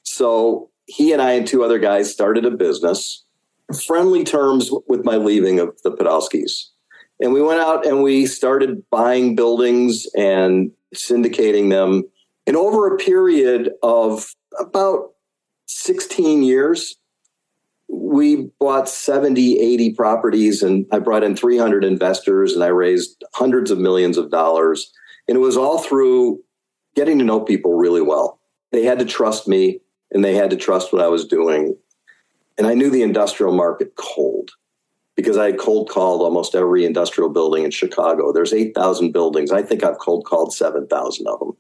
So 0.04 0.70
he 0.86 1.12
and 1.14 1.22
I 1.22 1.34
and 1.34 1.48
two 1.48 1.64
other 1.64 1.80
guys 1.80 2.12
started 2.12 2.46
a 2.46 2.52
business, 2.52 3.24
friendly 3.86 4.24
terms 4.24 4.70
with 4.88 5.04
my 5.04 5.18
leaving 5.18 5.60
of 5.60 5.80
the 5.84 5.92
Podolskys. 5.92 6.68
And 7.20 7.34
we 7.34 7.42
went 7.42 7.62
out 7.62 7.86
and 7.86 8.04
we 8.04 8.26
started 8.26 8.84
buying 8.90 9.36
buildings 9.36 10.06
and 10.16 10.72
syndicating 10.94 11.70
them. 11.70 12.04
And 12.46 12.56
over 12.56 12.94
a 12.94 12.98
period 12.98 13.72
of 13.82 14.36
about 14.60 15.12
16 15.68 16.44
years, 16.44 16.96
we 17.88 18.50
bought 18.60 18.90
70, 18.90 19.60
80 19.60 19.94
properties, 19.94 20.64
and 20.64 20.86
I 20.92 21.00
brought 21.00 21.24
in 21.24 21.36
300 21.36 21.84
investors, 21.84 22.54
and 22.54 22.64
I 22.64 22.68
raised 22.68 23.24
hundreds 23.34 23.72
of 23.72 23.78
millions 23.78 24.18
of 24.18 24.32
dollars. 24.32 24.92
And 25.28 25.38
it 25.38 25.42
was 25.42 25.58
all 25.58 25.80
through 25.80 26.42
getting 26.96 27.20
to 27.20 27.26
know 27.26 27.40
people 27.40 27.74
really 27.74 28.02
well. 28.02 28.40
They 28.72 28.84
had 28.84 29.00
to 29.00 29.06
trust 29.06 29.48
me, 29.48 29.82
and 30.12 30.24
they 30.24 30.34
had 30.34 30.50
to 30.50 30.56
trust 30.56 30.94
what 30.94 31.02
I 31.02 31.08
was 31.08 31.26
doing. 31.26 31.78
And 32.58 32.68
I 32.68 32.74
knew 32.74 32.90
the 32.90 33.04
industrial 33.04 33.54
market 33.54 33.96
cold 33.96 34.52
because 35.16 35.38
I 35.38 35.46
had 35.46 35.60
cold 35.60 35.90
called 35.90 36.22
almost 36.22 36.56
every 36.56 36.86
industrial 36.86 37.30
building 37.30 37.64
in 37.64 37.72
Chicago. 37.72 38.32
There's 38.34 38.54
8,000 38.54 39.12
buildings. 39.12 39.52
I 39.52 39.62
think 39.62 39.84
I've 39.84 39.98
cold 39.98 40.26
called 40.26 40.54
7,000 40.54 41.28
of 41.28 41.40
them. 41.40 41.52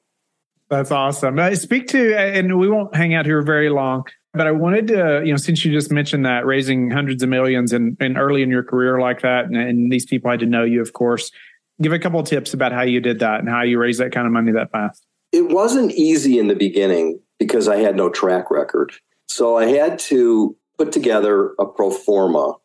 That's 0.70 0.92
awesome. 0.92 1.38
Uh, 1.38 1.54
speak 1.56 1.88
to, 1.90 2.18
and 2.18 2.58
we 2.60 2.68
won't 2.68 2.96
hang 2.96 3.14
out 3.14 3.26
here 3.26 3.42
very 3.44 3.70
long, 3.70 4.04
but 4.34 4.48
I 4.48 4.52
wanted 4.52 4.88
to, 4.88 5.22
you 5.24 5.32
know, 5.32 5.38
since 5.38 5.64
you 5.64 5.72
just 5.72 5.92
mentioned 5.92 6.26
that 6.26 6.46
raising 6.46 6.90
hundreds 6.90 7.22
of 7.22 7.30
millions 7.30 7.72
and, 7.72 7.96
and 8.00 8.18
early 8.18 8.42
in 8.42 8.50
your 8.50 8.64
career 8.64 9.00
like 9.00 9.22
that, 9.22 9.46
and, 9.46 9.56
and 9.56 9.92
these 9.92 10.06
people 10.06 10.32
had 10.32 10.40
to 10.40 10.48
know 10.48 10.64
you, 10.64 10.82
of 10.82 10.94
course, 10.94 11.32
give 11.82 11.94
a 11.94 12.00
couple 12.00 12.20
of 12.20 12.26
tips 12.26 12.54
about 12.54 12.72
how 12.72 12.82
you 12.82 13.00
did 13.00 13.20
that 13.20 13.40
and 13.42 13.50
how 13.50 13.62
you 13.62 13.78
raised 13.78 14.00
that 14.00 14.12
kind 14.12 14.26
of 14.26 14.34
money 14.34 14.52
that 14.52 14.72
fast. 14.72 15.06
It 15.32 15.50
wasn't 15.50 15.92
easy 15.92 16.40
in 16.40 16.48
the 16.48 16.56
beginning 16.56 17.20
because 17.38 17.68
I 17.68 17.78
had 17.78 17.96
no 17.96 18.10
track 18.10 18.50
record. 18.50 18.94
So 19.28 19.58
I 19.58 19.68
had 19.68 20.00
to 20.00 20.56
put 20.78 20.92
together 20.92 21.54
a 21.60 21.66
pro 21.66 21.92
forma 21.92 22.56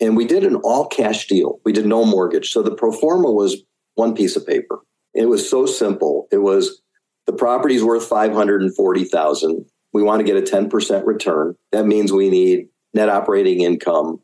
and 0.00 0.16
we 0.16 0.26
did 0.26 0.44
an 0.44 0.56
all 0.56 0.86
cash 0.86 1.26
deal. 1.26 1.60
We 1.64 1.72
did 1.72 1.86
no 1.86 2.04
mortgage. 2.04 2.50
So 2.50 2.62
the 2.62 2.74
pro 2.74 2.92
forma 2.92 3.30
was 3.30 3.62
one 3.94 4.14
piece 4.14 4.36
of 4.36 4.46
paper. 4.46 4.80
It 5.14 5.26
was 5.26 5.48
so 5.48 5.66
simple. 5.66 6.28
It 6.30 6.38
was 6.38 6.80
the 7.26 7.32
property's 7.32 7.82
worth 7.82 8.04
540,000. 8.06 9.64
We 9.92 10.02
want 10.02 10.20
to 10.20 10.24
get 10.24 10.36
a 10.36 10.56
10% 10.56 11.06
return. 11.06 11.56
That 11.72 11.86
means 11.86 12.12
we 12.12 12.30
need 12.30 12.68
net 12.94 13.08
operating 13.08 13.62
income 13.62 14.20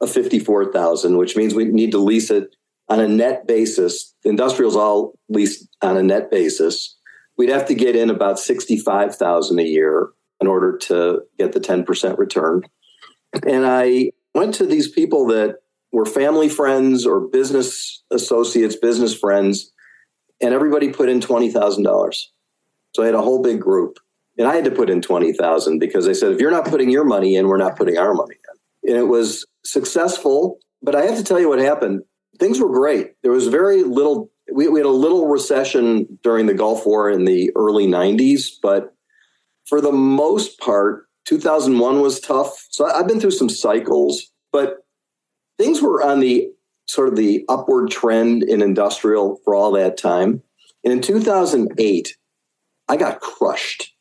of 0.00 0.10
54,000, 0.10 1.16
which 1.16 1.36
means 1.36 1.54
we 1.54 1.64
need 1.66 1.92
to 1.92 1.98
lease 1.98 2.30
it 2.30 2.54
on 2.88 3.00
a 3.00 3.08
net 3.08 3.46
basis. 3.46 4.14
Industrial's 4.24 4.76
all 4.76 5.18
leased 5.28 5.68
on 5.80 5.96
a 5.96 6.02
net 6.02 6.30
basis. 6.30 6.96
We'd 7.38 7.48
have 7.48 7.66
to 7.66 7.74
get 7.74 7.96
in 7.96 8.10
about 8.10 8.38
65,000 8.38 9.58
a 9.58 9.62
year 9.62 10.10
in 10.44 10.48
order 10.48 10.76
to 10.76 11.22
get 11.38 11.52
the 11.52 11.60
10% 11.60 12.18
return. 12.18 12.64
And 13.46 13.64
I 13.64 14.10
went 14.34 14.52
to 14.56 14.66
these 14.66 14.88
people 14.90 15.26
that 15.28 15.60
were 15.90 16.04
family 16.04 16.50
friends 16.50 17.06
or 17.06 17.20
business 17.20 18.02
associates, 18.10 18.76
business 18.76 19.14
friends, 19.14 19.72
and 20.42 20.52
everybody 20.52 20.92
put 20.92 21.08
in 21.08 21.20
$20,000. 21.20 22.14
So 22.92 23.02
I 23.02 23.06
had 23.06 23.14
a 23.14 23.22
whole 23.22 23.40
big 23.40 23.58
group. 23.58 23.98
And 24.36 24.46
I 24.46 24.54
had 24.54 24.64
to 24.64 24.70
put 24.70 24.90
in 24.90 25.00
20,000 25.00 25.78
because 25.78 26.04
they 26.04 26.12
said, 26.12 26.32
if 26.32 26.40
you're 26.40 26.50
not 26.50 26.66
putting 26.66 26.90
your 26.90 27.04
money 27.04 27.36
in, 27.36 27.48
we're 27.48 27.56
not 27.56 27.76
putting 27.76 27.96
our 27.96 28.12
money 28.12 28.34
in. 28.34 28.90
And 28.90 28.98
it 28.98 29.08
was 29.08 29.46
successful. 29.64 30.58
But 30.82 30.94
I 30.94 31.06
have 31.06 31.16
to 31.16 31.24
tell 31.24 31.40
you 31.40 31.48
what 31.48 31.58
happened. 31.58 32.02
Things 32.38 32.60
were 32.60 32.70
great. 32.70 33.12
There 33.22 33.32
was 33.32 33.46
very 33.46 33.82
little, 33.82 34.30
we, 34.52 34.68
we 34.68 34.80
had 34.80 34.86
a 34.86 34.90
little 34.90 35.26
recession 35.26 36.18
during 36.22 36.46
the 36.46 36.54
Gulf 36.54 36.84
War 36.84 37.08
in 37.08 37.24
the 37.24 37.52
early 37.56 37.86
90s. 37.86 38.48
But 38.60 38.93
for 39.66 39.80
the 39.80 39.92
most 39.92 40.58
part, 40.58 41.06
2001 41.26 42.00
was 42.00 42.20
tough. 42.20 42.66
So 42.70 42.86
I've 42.86 43.08
been 43.08 43.20
through 43.20 43.30
some 43.30 43.48
cycles, 43.48 44.30
but 44.52 44.78
things 45.58 45.80
were 45.80 46.02
on 46.02 46.20
the 46.20 46.50
sort 46.86 47.08
of 47.08 47.16
the 47.16 47.44
upward 47.48 47.90
trend 47.90 48.42
in 48.42 48.60
industrial 48.60 49.40
for 49.44 49.54
all 49.54 49.72
that 49.72 49.96
time. 49.96 50.42
And 50.84 50.92
in 50.92 51.00
2008, 51.00 52.16
I 52.88 52.96
got 52.96 53.20
crushed. 53.20 53.94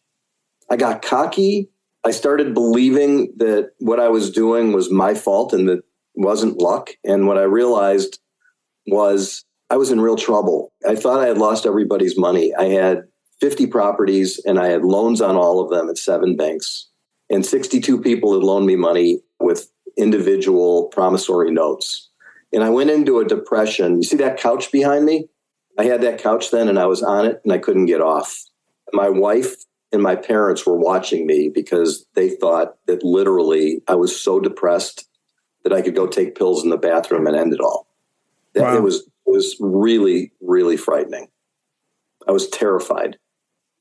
I 0.69 0.75
got 0.75 1.01
cocky. 1.01 1.69
I 2.05 2.11
started 2.11 2.53
believing 2.53 3.31
that 3.37 3.71
what 3.79 3.99
I 3.99 4.09
was 4.09 4.31
doing 4.31 4.73
was 4.73 4.91
my 4.91 5.13
fault 5.13 5.53
and 5.53 5.69
that 5.69 5.83
wasn't 6.15 6.59
luck. 6.59 6.91
And 7.05 7.27
what 7.27 7.37
I 7.37 7.43
realized 7.43 8.19
was 8.87 9.45
I 9.69 9.77
was 9.77 9.91
in 9.91 10.01
real 10.01 10.17
trouble. 10.17 10.73
I 10.87 10.95
thought 10.95 11.21
I 11.21 11.27
had 11.27 11.37
lost 11.37 11.65
everybody's 11.65 12.17
money. 12.17 12.53
I 12.53 12.65
had 12.65 13.03
50 13.43 13.67
properties 13.67 14.39
and 14.45 14.57
I 14.57 14.67
had 14.67 14.85
loans 14.85 15.19
on 15.19 15.35
all 15.35 15.59
of 15.59 15.69
them 15.69 15.89
at 15.89 15.97
seven 15.97 16.37
banks 16.37 16.87
and 17.29 17.45
62 17.45 17.99
people 17.99 18.33
had 18.33 18.41
loaned 18.41 18.65
me 18.65 18.77
money 18.77 19.19
with 19.41 19.69
individual 19.97 20.85
promissory 20.85 21.51
notes. 21.51 22.09
And 22.53 22.63
I 22.63 22.69
went 22.69 22.89
into 22.89 23.19
a 23.19 23.25
depression. 23.25 23.97
You 23.97 24.03
see 24.03 24.15
that 24.15 24.39
couch 24.39 24.71
behind 24.71 25.03
me? 25.03 25.27
I 25.77 25.83
had 25.83 25.99
that 26.03 26.23
couch 26.23 26.51
then 26.51 26.69
and 26.69 26.79
I 26.79 26.85
was 26.85 27.03
on 27.03 27.25
it 27.25 27.41
and 27.43 27.51
I 27.51 27.57
couldn't 27.57 27.87
get 27.87 27.99
off. 27.99 28.33
My 28.93 29.09
wife 29.09 29.55
and 29.91 30.01
my 30.01 30.15
parents 30.15 30.65
were 30.65 30.77
watching 30.77 31.27
me 31.27 31.51
because 31.53 32.05
they 32.15 32.29
thought 32.29 32.77
that 32.85 33.03
literally 33.03 33.81
I 33.89 33.95
was 33.95 34.17
so 34.17 34.39
depressed 34.39 35.05
that 35.65 35.73
I 35.73 35.81
could 35.81 35.97
go 35.97 36.07
take 36.07 36.37
pills 36.37 36.63
in 36.63 36.69
the 36.69 36.77
bathroom 36.77 37.27
and 37.27 37.35
end 37.35 37.51
it 37.51 37.59
all. 37.59 37.87
Wow. 38.55 38.77
It 38.77 38.83
was 38.83 38.99
it 38.99 39.31
was 39.31 39.57
really 39.59 40.31
really 40.39 40.77
frightening. 40.77 41.27
I 42.25 42.31
was 42.31 42.47
terrified 42.47 43.17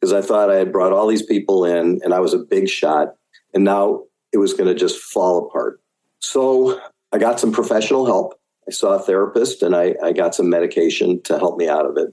because 0.03 0.13
I 0.13 0.21
thought 0.21 0.51
I 0.51 0.57
had 0.57 0.73
brought 0.73 0.93
all 0.93 1.07
these 1.07 1.25
people 1.25 1.65
in 1.65 2.01
and 2.03 2.13
I 2.13 2.19
was 2.19 2.35
a 2.35 2.39
big 2.39 2.69
shot 2.69 3.15
and 3.55 3.63
now 3.63 4.03
it 4.33 4.39
was 4.39 4.53
going 4.53 4.67
to 4.67 4.75
just 4.75 4.99
fall 5.01 5.47
apart. 5.47 5.81
So 6.19 6.81
I 7.13 7.19
got 7.19 7.39
some 7.39 7.53
professional 7.53 8.05
help. 8.05 8.35
I 8.67 8.73
saw 8.73 8.95
a 8.95 8.99
therapist 8.99 9.63
and 9.63 9.77
I, 9.77 9.95
I 10.03 10.13
got 10.13 10.35
some 10.35 10.51
medication 10.51 11.23
to 11.23 11.39
help 11.39 11.57
me 11.57 11.69
out 11.69 11.87
of 11.87 11.97
it. 11.97 12.09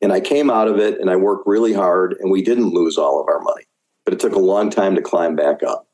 And 0.00 0.12
I 0.12 0.20
came 0.20 0.50
out 0.50 0.68
of 0.68 0.78
it 0.78 1.00
and 1.00 1.10
I 1.10 1.16
worked 1.16 1.48
really 1.48 1.72
hard 1.72 2.14
and 2.20 2.30
we 2.30 2.42
didn't 2.42 2.72
lose 2.72 2.96
all 2.96 3.20
of 3.20 3.26
our 3.26 3.40
money, 3.40 3.64
but 4.04 4.14
it 4.14 4.20
took 4.20 4.34
a 4.34 4.38
long 4.38 4.70
time 4.70 4.94
to 4.94 5.02
climb 5.02 5.34
back 5.34 5.64
up. 5.64 5.88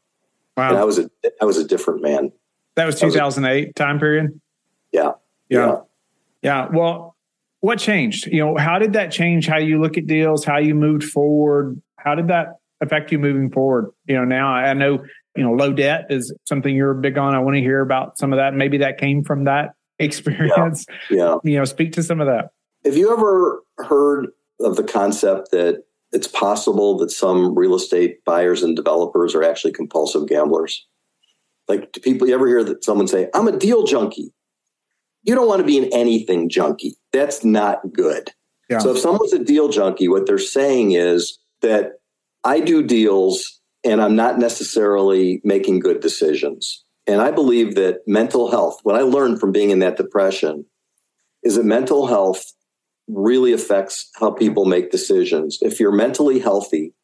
Wow. 0.54 0.68
And 0.68 0.78
I 0.78 0.84
was 0.84 0.98
a, 0.98 1.10
I 1.40 1.46
was 1.46 1.56
a 1.56 1.66
different 1.66 2.02
man. 2.02 2.30
That 2.74 2.84
was 2.84 3.00
2008 3.00 3.64
was 3.64 3.70
a, 3.70 3.72
time 3.72 3.98
period. 3.98 4.38
Yeah, 4.92 5.12
yeah. 5.48 5.66
Yeah. 5.66 5.76
Yeah. 6.42 6.68
Well, 6.70 7.15
what 7.66 7.80
changed? 7.80 8.28
You 8.28 8.44
know, 8.44 8.56
how 8.56 8.78
did 8.78 8.92
that 8.92 9.10
change 9.10 9.48
how 9.48 9.58
you 9.58 9.80
look 9.80 9.98
at 9.98 10.06
deals, 10.06 10.44
how 10.44 10.58
you 10.58 10.72
moved 10.72 11.02
forward? 11.02 11.82
How 11.96 12.14
did 12.14 12.28
that 12.28 12.60
affect 12.80 13.10
you 13.10 13.18
moving 13.18 13.50
forward? 13.50 13.90
You 14.06 14.14
know, 14.14 14.24
now 14.24 14.50
I 14.50 14.72
know, 14.72 15.04
you 15.36 15.42
know, 15.42 15.50
low 15.50 15.72
debt 15.72 16.06
is 16.08 16.32
something 16.44 16.72
you're 16.72 16.94
big 16.94 17.18
on. 17.18 17.34
I 17.34 17.40
want 17.40 17.56
to 17.56 17.60
hear 17.60 17.80
about 17.80 18.18
some 18.18 18.32
of 18.32 18.36
that. 18.36 18.54
Maybe 18.54 18.78
that 18.78 18.98
came 18.98 19.24
from 19.24 19.46
that 19.46 19.70
experience. 19.98 20.86
Yeah. 21.10 21.16
yeah. 21.16 21.36
You 21.42 21.58
know, 21.58 21.64
speak 21.64 21.90
to 21.94 22.04
some 22.04 22.20
of 22.20 22.28
that. 22.28 22.50
Have 22.84 22.96
you 22.96 23.12
ever 23.12 23.64
heard 23.78 24.28
of 24.60 24.76
the 24.76 24.84
concept 24.84 25.50
that 25.50 25.82
it's 26.12 26.28
possible 26.28 26.96
that 26.98 27.10
some 27.10 27.58
real 27.58 27.74
estate 27.74 28.24
buyers 28.24 28.62
and 28.62 28.76
developers 28.76 29.34
are 29.34 29.42
actually 29.42 29.72
compulsive 29.72 30.28
gamblers? 30.28 30.86
Like, 31.66 31.90
do 31.90 32.00
people 32.00 32.28
you 32.28 32.34
ever 32.36 32.46
hear 32.46 32.62
that 32.62 32.84
someone 32.84 33.08
say, 33.08 33.28
I'm 33.34 33.48
a 33.48 33.58
deal 33.58 33.82
junkie? 33.82 34.32
You 35.26 35.34
don't 35.34 35.48
want 35.48 35.60
to 35.60 35.66
be 35.66 35.76
an 35.78 35.90
anything 35.92 36.48
junkie. 36.48 36.96
That's 37.12 37.44
not 37.44 37.92
good. 37.92 38.30
Yeah. 38.70 38.78
So 38.78 38.92
if 38.92 38.98
someone's 38.98 39.32
a 39.32 39.42
deal 39.42 39.68
junkie, 39.68 40.08
what 40.08 40.26
they're 40.26 40.38
saying 40.38 40.92
is 40.92 41.38
that 41.62 41.94
I 42.44 42.60
do 42.60 42.82
deals 42.82 43.60
and 43.84 44.00
I'm 44.00 44.16
not 44.16 44.38
necessarily 44.38 45.40
making 45.44 45.80
good 45.80 46.00
decisions. 46.00 46.84
And 47.06 47.20
I 47.20 47.30
believe 47.30 47.74
that 47.74 47.98
mental 48.06 48.50
health, 48.50 48.78
what 48.82 48.96
I 48.96 49.00
learned 49.00 49.40
from 49.40 49.52
being 49.52 49.70
in 49.70 49.80
that 49.80 49.96
depression, 49.96 50.64
is 51.42 51.56
that 51.56 51.64
mental 51.64 52.06
health 52.06 52.44
really 53.08 53.52
affects 53.52 54.10
how 54.18 54.32
people 54.32 54.64
make 54.64 54.90
decisions. 54.90 55.58
If 55.60 55.78
you're 55.78 55.92
mentally 55.92 56.40
healthy, 56.40 56.94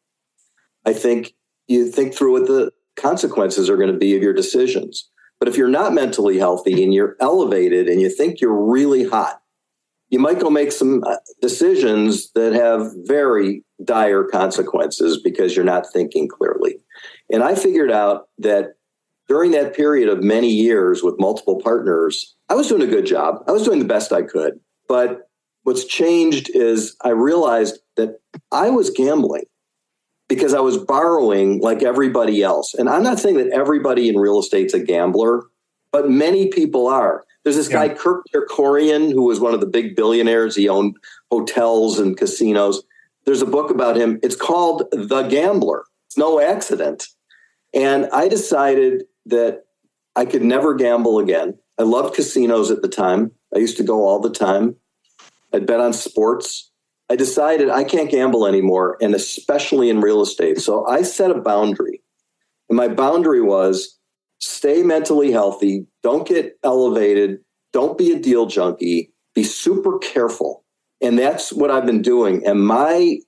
I 0.85 0.93
think 0.93 1.33
you 1.67 1.89
think 1.89 2.13
through 2.13 2.33
what 2.33 2.47
the 2.47 2.71
consequences 2.97 3.69
are 3.69 3.77
going 3.77 3.91
to 3.91 3.97
be 3.97 4.15
of 4.15 4.21
your 4.21 4.33
decisions. 4.33 5.09
But 5.43 5.49
if 5.49 5.57
you're 5.57 5.67
not 5.67 5.91
mentally 5.91 6.37
healthy 6.37 6.85
and 6.85 6.93
you're 6.93 7.17
elevated 7.19 7.89
and 7.89 7.99
you 7.99 8.09
think 8.09 8.39
you're 8.39 8.63
really 8.63 9.03
hot, 9.03 9.41
you 10.07 10.17
might 10.17 10.39
go 10.39 10.49
make 10.49 10.71
some 10.71 11.03
uh, 11.05 11.17
decisions 11.41 12.31
that 12.31 12.53
have 12.53 12.93
very 12.99 13.65
dire 13.83 14.23
consequences 14.23 15.19
because 15.21 15.53
you're 15.53 15.65
not 15.65 15.83
thinking 15.91 16.29
clearly. 16.29 16.77
And 17.29 17.43
I 17.43 17.55
figured 17.55 17.91
out 17.91 18.29
that 18.37 18.75
during 19.27 19.51
that 19.51 19.75
period 19.75 20.07
of 20.07 20.23
many 20.23 20.47
years 20.47 21.03
with 21.03 21.19
multiple 21.19 21.59
partners, 21.61 22.37
I 22.47 22.53
was 22.53 22.69
doing 22.69 22.81
a 22.81 22.87
good 22.87 23.05
job. 23.05 23.43
I 23.45 23.51
was 23.51 23.65
doing 23.65 23.79
the 23.79 23.85
best 23.85 24.13
I 24.13 24.21
could. 24.21 24.61
But 24.87 25.29
what's 25.63 25.83
changed 25.83 26.51
is 26.55 26.95
I 27.03 27.09
realized 27.09 27.79
that 27.97 28.21
I 28.53 28.69
was 28.69 28.91
gambling 28.91 29.43
because 30.33 30.53
I 30.53 30.59
was 30.59 30.77
borrowing 30.77 31.59
like 31.59 31.83
everybody 31.83 32.41
else. 32.41 32.73
And 32.73 32.89
I'm 32.89 33.03
not 33.03 33.19
saying 33.19 33.37
that 33.37 33.49
everybody 33.49 34.09
in 34.09 34.17
real 34.17 34.39
estate's 34.39 34.73
a 34.73 34.79
gambler, 34.79 35.43
but 35.91 36.09
many 36.09 36.49
people 36.49 36.87
are. 36.87 37.25
There's 37.43 37.55
this 37.55 37.69
yeah. 37.69 37.87
guy, 37.87 37.93
Kirk 37.93 38.25
Kerkorian, 38.33 39.11
who 39.11 39.23
was 39.23 39.39
one 39.39 39.53
of 39.53 39.59
the 39.59 39.67
big 39.67 39.95
billionaires. 39.95 40.55
He 40.55 40.69
owned 40.69 40.97
hotels 41.29 41.99
and 41.99 42.17
casinos. 42.17 42.83
There's 43.25 43.41
a 43.41 43.47
book 43.47 43.69
about 43.69 43.95
him. 43.95 44.19
It's 44.23 44.35
called 44.35 44.83
The 44.91 45.23
Gambler. 45.23 45.85
It's 46.07 46.17
no 46.17 46.39
accident. 46.39 47.07
And 47.73 48.07
I 48.11 48.27
decided 48.27 49.03
that 49.25 49.65
I 50.15 50.25
could 50.25 50.43
never 50.43 50.73
gamble 50.73 51.19
again. 51.19 51.57
I 51.77 51.83
loved 51.83 52.15
casinos 52.15 52.69
at 52.71 52.81
the 52.81 52.87
time. 52.87 53.31
I 53.55 53.59
used 53.59 53.77
to 53.77 53.83
go 53.83 54.05
all 54.07 54.19
the 54.19 54.29
time. 54.29 54.75
I'd 55.53 55.65
bet 55.65 55.79
on 55.79 55.93
sports. 55.93 56.71
I 57.13 57.15
decided 57.15 57.69
I 57.69 57.83
can't 57.83 58.09
gamble 58.09 58.47
anymore, 58.47 58.97
and 58.99 59.13
especially 59.13 59.87
in 59.91 60.01
real 60.01 60.23
estate. 60.23 60.57
So 60.57 60.83
I 60.87 61.03
set 61.03 61.29
a 61.29 61.39
boundary. 61.39 62.01
And 62.69 62.75
my 62.75 62.87
boundary 62.87 63.39
was 63.39 63.99
stay 64.39 64.81
mentally 64.81 65.31
healthy, 65.31 65.85
don't 66.01 66.27
get 66.27 66.57
elevated, 66.63 67.37
don't 67.71 67.99
be 67.99 68.11
a 68.13 68.19
deal 68.19 68.47
junkie, 68.47 69.13
be 69.35 69.43
super 69.43 69.99
careful. 69.99 70.65
And 71.01 71.19
that's 71.19 71.53
what 71.53 71.69
I've 71.69 71.85
been 71.85 72.01
doing. 72.01 72.41
And 72.47 72.65
my 72.65 73.19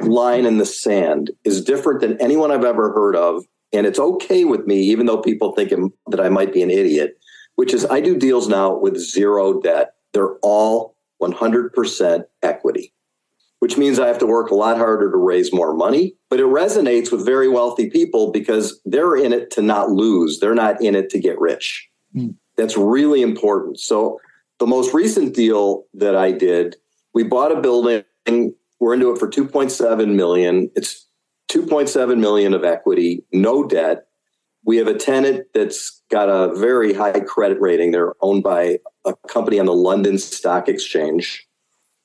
line 0.00 0.46
in 0.46 0.56
the 0.56 0.64
sand 0.64 1.30
is 1.44 1.62
different 1.62 2.00
than 2.00 2.18
anyone 2.22 2.50
I've 2.50 2.64
ever 2.64 2.94
heard 2.94 3.14
of. 3.14 3.44
And 3.74 3.86
it's 3.86 3.98
okay 3.98 4.46
with 4.46 4.66
me, 4.66 4.80
even 4.84 5.04
though 5.04 5.20
people 5.20 5.52
think 5.52 5.70
that 6.06 6.20
I 6.20 6.30
might 6.30 6.54
be 6.54 6.62
an 6.62 6.70
idiot, 6.70 7.18
which 7.56 7.74
is 7.74 7.84
I 7.84 8.00
do 8.00 8.16
deals 8.16 8.48
now 8.48 8.74
with 8.74 8.96
zero 8.96 9.60
debt. 9.60 9.96
They're 10.14 10.36
all 10.36 10.96
100% 11.20 12.24
equity, 12.42 12.94
which 13.64 13.78
means 13.78 13.98
I 13.98 14.08
have 14.08 14.18
to 14.18 14.26
work 14.26 14.50
a 14.50 14.54
lot 14.54 14.76
harder 14.76 15.10
to 15.10 15.16
raise 15.16 15.50
more 15.50 15.72
money. 15.72 16.14
But 16.28 16.38
it 16.38 16.44
resonates 16.44 17.10
with 17.10 17.24
very 17.24 17.48
wealthy 17.48 17.88
people 17.88 18.30
because 18.30 18.78
they're 18.84 19.16
in 19.16 19.32
it 19.32 19.50
to 19.52 19.62
not 19.62 19.88
lose, 19.88 20.38
they're 20.38 20.54
not 20.54 20.82
in 20.82 20.94
it 20.94 21.08
to 21.08 21.18
get 21.18 21.40
rich. 21.40 21.88
Mm. 22.14 22.34
That's 22.58 22.76
really 22.76 23.22
important. 23.22 23.80
So, 23.80 24.20
the 24.58 24.66
most 24.66 24.92
recent 24.92 25.34
deal 25.34 25.84
that 25.94 26.14
I 26.14 26.30
did, 26.30 26.76
we 27.14 27.22
bought 27.22 27.52
a 27.52 27.60
building 27.62 28.04
we're 28.80 28.92
into 28.92 29.10
it 29.10 29.18
for 29.18 29.30
2.7 29.30 30.14
million. 30.14 30.70
It's 30.76 31.08
2.7 31.50 32.18
million 32.18 32.52
of 32.52 32.64
equity, 32.64 33.24
no 33.32 33.66
debt. 33.66 34.08
We 34.66 34.76
have 34.76 34.88
a 34.88 34.98
tenant 34.98 35.46
that's 35.54 36.02
got 36.10 36.28
a 36.28 36.54
very 36.54 36.92
high 36.92 37.20
credit 37.20 37.62
rating. 37.62 37.92
They're 37.92 38.12
owned 38.20 38.42
by 38.42 38.80
a 39.06 39.14
company 39.26 39.58
on 39.58 39.64
the 39.64 39.72
London 39.72 40.18
Stock 40.18 40.68
Exchange. 40.68 41.48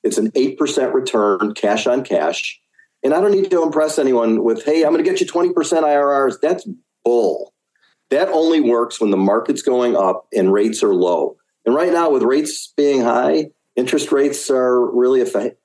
It's 0.03 0.17
an 0.17 0.31
8% 0.31 0.93
return, 0.93 1.53
cash 1.53 1.87
on 1.87 2.03
cash. 2.03 2.59
And 3.03 3.13
I 3.13 3.21
don't 3.21 3.31
need 3.31 3.51
to 3.51 3.63
impress 3.63 3.97
anyone 3.97 4.43
with, 4.43 4.65
hey, 4.65 4.83
I'm 4.83 4.91
going 4.91 5.03
to 5.03 5.09
get 5.09 5.21
you 5.21 5.27
20% 5.27 5.53
IRRs. 5.53 6.35
That's 6.41 6.67
bull. 7.03 7.53
That 8.09 8.29
only 8.29 8.59
works 8.59 8.99
when 8.99 9.11
the 9.11 9.17
market's 9.17 9.61
going 9.61 9.95
up 9.95 10.27
and 10.33 10.51
rates 10.51 10.83
are 10.83 10.95
low. 10.95 11.37
And 11.65 11.75
right 11.75 11.91
now, 11.91 12.09
with 12.09 12.23
rates 12.23 12.73
being 12.75 13.01
high, 13.01 13.51
interest 13.75 14.11
rates 14.11 14.49
are 14.49 14.89
really 14.91 15.23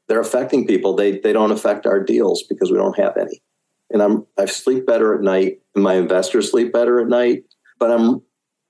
they're 0.08 0.20
affecting 0.20 0.66
people. 0.66 0.94
They 0.94 1.18
they 1.18 1.32
don't 1.32 1.50
affect 1.50 1.86
our 1.86 2.02
deals 2.02 2.42
because 2.48 2.70
we 2.70 2.76
don't 2.76 2.98
have 2.98 3.16
any. 3.16 3.42
And 3.90 4.02
I'm 4.02 4.26
I 4.38 4.44
sleep 4.46 4.86
better 4.86 5.14
at 5.14 5.22
night, 5.22 5.60
and 5.74 5.82
my 5.82 5.94
investors 5.94 6.50
sleep 6.50 6.72
better 6.72 7.00
at 7.00 7.08
night. 7.08 7.44
But 7.78 7.90
I'm 7.90 8.22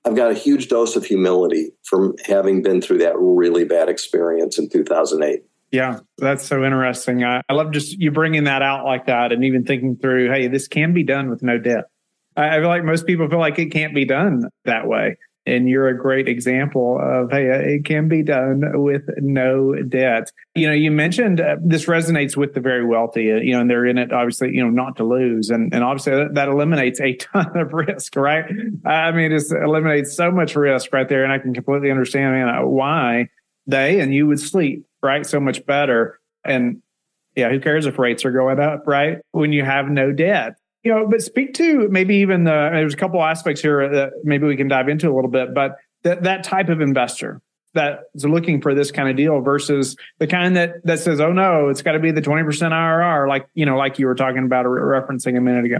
I've 0.05 0.15
got 0.15 0.31
a 0.31 0.35
huge 0.35 0.67
dose 0.67 0.95
of 0.95 1.05
humility 1.05 1.71
from 1.83 2.15
having 2.25 2.61
been 2.61 2.79
through 2.79 2.99
that 2.99 3.15
really 3.17 3.65
bad 3.65 3.89
experience 3.89 4.57
in 4.59 4.69
2008. 4.69 5.43
Yeah, 5.75 5.99
that's 6.17 6.45
so 6.45 6.63
interesting. 6.63 7.25
I, 7.25 7.41
I 7.49 7.53
love 7.53 7.71
just 7.71 7.99
you 7.99 8.09
bringing 8.09 8.45
that 8.45 8.61
out 8.61 8.85
like 8.85 9.07
that, 9.07 9.33
and 9.33 9.43
even 9.43 9.65
thinking 9.65 9.97
through, 9.97 10.31
hey, 10.31 10.47
this 10.47 10.69
can 10.69 10.93
be 10.93 11.03
done 11.03 11.29
with 11.29 11.43
no 11.43 11.57
debt. 11.57 11.85
I 12.37 12.59
feel 12.59 12.69
like 12.69 12.85
most 12.85 13.05
people 13.05 13.27
feel 13.29 13.39
like 13.39 13.59
it 13.59 13.71
can't 13.71 13.93
be 13.93 14.05
done 14.05 14.49
that 14.63 14.87
way. 14.87 15.17
And 15.45 15.69
you're 15.69 15.89
a 15.89 15.97
great 15.97 16.27
example 16.27 16.97
of 16.99 17.29
hey 17.29 17.45
it 17.75 17.85
can 17.85 18.07
be 18.07 18.23
done 18.23 18.63
with 18.81 19.03
no 19.17 19.75
debt. 19.75 20.31
You 20.55 20.67
know 20.67 20.73
you 20.73 20.91
mentioned 20.91 21.39
uh, 21.39 21.57
this 21.61 21.85
resonates 21.85 22.35
with 22.35 22.55
the 22.55 22.61
very 22.61 22.83
wealthy 22.83 23.31
uh, 23.31 23.35
you 23.35 23.53
know 23.53 23.61
and 23.61 23.69
they're 23.69 23.85
in 23.85 23.99
it 23.99 24.11
obviously 24.11 24.55
you 24.55 24.63
know 24.63 24.71
not 24.71 24.95
to 24.97 25.03
lose. 25.03 25.51
And 25.51 25.71
and 25.71 25.83
obviously 25.83 26.13
that, 26.13 26.33
that 26.33 26.47
eliminates 26.47 26.99
a 26.99 27.13
ton 27.33 27.55
of 27.55 27.73
risk 27.73 28.15
right? 28.15 28.45
I 28.85 29.11
mean 29.11 29.31
it 29.31 29.43
eliminates 29.51 30.15
so 30.15 30.31
much 30.31 30.55
risk 30.55 30.91
right 30.91 31.07
there. 31.07 31.23
And 31.23 31.31
i 31.31 31.37
can 31.37 31.53
completely 31.53 31.91
understand 31.91 32.37
you 32.37 32.45
know, 32.45 32.67
why 32.67 33.29
they 33.67 33.99
and 33.99 34.13
you 34.13 34.25
would 34.27 34.39
sleep 34.39 34.85
right? 35.05 35.25
So 35.25 35.39
much 35.39 35.65
better. 35.65 36.19
And 36.43 36.81
yeah 37.35 37.49
who 37.49 37.59
cares 37.59 37.85
if 37.85 37.99
rates 37.99 38.25
are 38.25 38.31
going 38.31 38.59
up 38.59 38.87
right? 38.87 39.19
When 39.31 39.53
you 39.53 39.63
have 39.63 39.89
no 39.89 40.11
debt 40.11 40.55
you 40.85 40.93
know, 40.93 41.07
but 41.07 41.21
speak 41.21 41.55
to 41.55 41.89
maybe 41.89 42.17
even 42.17 42.43
the, 42.43 42.69
there's 42.71 42.93
a 42.93 42.97
couple 42.97 43.21
aspects 43.21 43.59
here 43.59 43.89
that 43.89 44.11
maybe 44.23 44.45
we 44.45 44.55
can 44.55 44.67
dive 44.67 44.87
into 44.87 45.09
a 45.09 45.13
little 45.13 45.31
bit, 45.31 45.53
but 45.53 45.77
that, 46.03 46.21
that 46.23 46.43
type 46.43 46.69
of 46.69 46.79
investor 46.79 47.41
that 47.73 48.01
is 48.13 48.23
looking 48.23 48.61
for 48.61 48.75
this 48.75 48.91
kind 48.91 49.09
of 49.09 49.17
deal 49.17 49.41
versus 49.41 49.97
the 50.19 50.27
kind 50.27 50.55
that, 50.55 50.85
that 50.85 50.99
says, 50.99 51.19
oh 51.19 51.33
no, 51.33 51.69
it's 51.69 51.81
got 51.81 51.93
to 51.93 51.99
be 51.99 52.11
the 52.11 52.21
20% 52.21 52.45
IRR, 52.45 53.27
like, 53.27 53.47
you 53.55 53.65
know, 53.65 53.75
like 53.77 53.97
you 53.97 54.05
were 54.05 54.13
talking 54.13 54.45
about 54.45 54.67
referencing 54.67 55.35
a 55.35 55.41
minute 55.41 55.65
ago. 55.65 55.79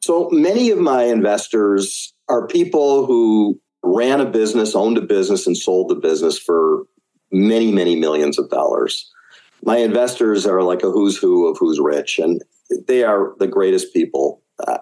So 0.00 0.28
many 0.30 0.70
of 0.70 0.78
my 0.78 1.04
investors 1.04 2.12
are 2.28 2.48
people 2.48 3.06
who 3.06 3.60
ran 3.84 4.20
a 4.20 4.26
business, 4.26 4.74
owned 4.74 4.98
a 4.98 5.02
business, 5.02 5.46
and 5.46 5.56
sold 5.56 5.90
the 5.90 5.94
business 5.94 6.38
for 6.38 6.82
many, 7.34 7.72
many 7.72 7.96
millions 7.96 8.38
of 8.38 8.48
dollars. 8.50 9.10
My 9.62 9.78
investors 9.78 10.46
are 10.46 10.62
like 10.62 10.82
a 10.82 10.90
who's 10.90 11.16
who 11.16 11.46
of 11.48 11.58
who's 11.58 11.80
rich. 11.80 12.18
And 12.18 12.42
they 12.86 13.02
are 13.02 13.34
the 13.38 13.46
greatest 13.46 13.92
people. 13.92 14.42
Uh, 14.66 14.78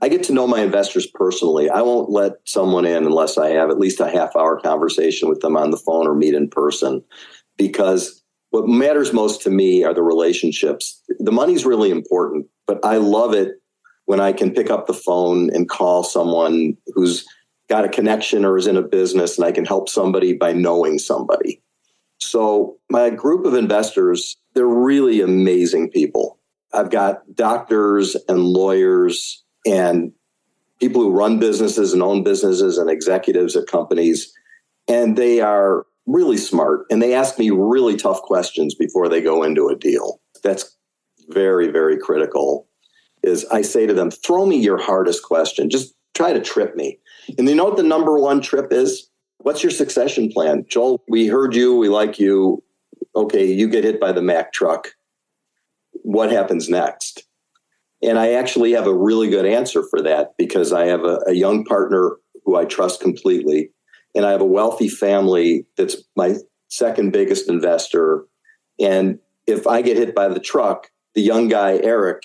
I 0.00 0.08
get 0.08 0.24
to 0.24 0.32
know 0.32 0.46
my 0.46 0.60
investors 0.60 1.06
personally. 1.06 1.70
I 1.70 1.80
won't 1.82 2.10
let 2.10 2.32
someone 2.44 2.84
in 2.84 3.04
unless 3.06 3.38
I 3.38 3.50
have 3.50 3.70
at 3.70 3.78
least 3.78 4.00
a 4.00 4.10
half 4.10 4.34
hour 4.34 4.60
conversation 4.60 5.28
with 5.28 5.40
them 5.40 5.56
on 5.56 5.70
the 5.70 5.76
phone 5.76 6.08
or 6.08 6.14
meet 6.14 6.34
in 6.34 6.50
person 6.50 7.02
because 7.56 8.22
what 8.50 8.68
matters 8.68 9.12
most 9.12 9.42
to 9.42 9.50
me 9.50 9.84
are 9.84 9.94
the 9.94 10.02
relationships. 10.02 11.00
The 11.20 11.32
money's 11.32 11.64
really 11.64 11.90
important, 11.90 12.46
but 12.66 12.84
I 12.84 12.96
love 12.96 13.32
it 13.32 13.52
when 14.06 14.20
I 14.20 14.32
can 14.32 14.52
pick 14.52 14.70
up 14.70 14.86
the 14.86 14.92
phone 14.92 15.50
and 15.54 15.68
call 15.68 16.02
someone 16.04 16.76
who's 16.94 17.24
got 17.68 17.84
a 17.84 17.88
connection 17.88 18.44
or 18.44 18.58
is 18.58 18.66
in 18.66 18.76
a 18.76 18.82
business 18.82 19.38
and 19.38 19.46
I 19.46 19.52
can 19.52 19.64
help 19.64 19.88
somebody 19.88 20.34
by 20.34 20.52
knowing 20.52 20.98
somebody. 20.98 21.62
So, 22.24 22.78
my 22.88 23.10
group 23.10 23.44
of 23.46 23.54
investors, 23.54 24.36
they're 24.54 24.66
really 24.66 25.20
amazing 25.20 25.90
people. 25.90 26.38
I've 26.72 26.90
got 26.90 27.34
doctors 27.34 28.16
and 28.28 28.38
lawyers 28.38 29.42
and 29.66 30.12
people 30.80 31.02
who 31.02 31.10
run 31.10 31.38
businesses 31.38 31.92
and 31.92 32.02
own 32.02 32.22
businesses 32.22 32.78
and 32.78 32.88
executives 32.88 33.56
at 33.56 33.66
companies. 33.66 34.32
And 34.88 35.16
they 35.16 35.40
are 35.40 35.86
really 36.06 36.36
smart 36.36 36.86
and 36.90 37.00
they 37.00 37.14
ask 37.14 37.38
me 37.38 37.50
really 37.50 37.96
tough 37.96 38.22
questions 38.22 38.74
before 38.74 39.08
they 39.08 39.20
go 39.20 39.42
into 39.42 39.68
a 39.68 39.76
deal. 39.76 40.20
That's 40.42 40.76
very, 41.28 41.70
very 41.70 41.98
critical. 41.98 42.68
Is 43.22 43.44
I 43.46 43.62
say 43.62 43.86
to 43.86 43.94
them, 43.94 44.10
throw 44.10 44.46
me 44.46 44.56
your 44.56 44.78
hardest 44.78 45.22
question. 45.22 45.70
Just 45.70 45.94
try 46.14 46.32
to 46.32 46.40
trip 46.40 46.74
me. 46.74 46.98
And 47.38 47.48
you 47.48 47.54
know 47.54 47.64
what 47.64 47.76
the 47.76 47.84
number 47.84 48.18
one 48.18 48.40
trip 48.40 48.72
is? 48.72 49.08
What's 49.42 49.62
your 49.62 49.70
succession 49.70 50.30
plan? 50.30 50.64
Joel, 50.68 51.02
we 51.08 51.26
heard 51.26 51.54
you, 51.54 51.76
we 51.76 51.88
like 51.88 52.18
you. 52.18 52.62
Okay, 53.14 53.52
you 53.52 53.68
get 53.68 53.84
hit 53.84 54.00
by 54.00 54.12
the 54.12 54.22
Mack 54.22 54.52
truck 54.52 54.92
what 56.02 56.30
happens 56.30 56.68
next? 56.68 57.24
And 58.02 58.18
I 58.18 58.32
actually 58.32 58.72
have 58.72 58.86
a 58.86 58.94
really 58.94 59.30
good 59.30 59.46
answer 59.46 59.82
for 59.88 60.02
that 60.02 60.32
because 60.36 60.72
I 60.72 60.86
have 60.86 61.04
a, 61.04 61.20
a 61.26 61.32
young 61.32 61.64
partner 61.64 62.16
who 62.44 62.56
I 62.56 62.64
trust 62.64 63.00
completely. 63.00 63.70
And 64.14 64.26
I 64.26 64.32
have 64.32 64.40
a 64.40 64.46
wealthy 64.46 64.88
family 64.88 65.66
that's 65.76 65.96
my 66.16 66.34
second 66.68 67.12
biggest 67.12 67.48
investor. 67.48 68.24
And 68.80 69.18
if 69.46 69.66
I 69.66 69.82
get 69.82 69.96
hit 69.96 70.14
by 70.14 70.28
the 70.28 70.40
truck, 70.40 70.88
the 71.14 71.22
young 71.22 71.48
guy, 71.48 71.78
Eric, 71.82 72.22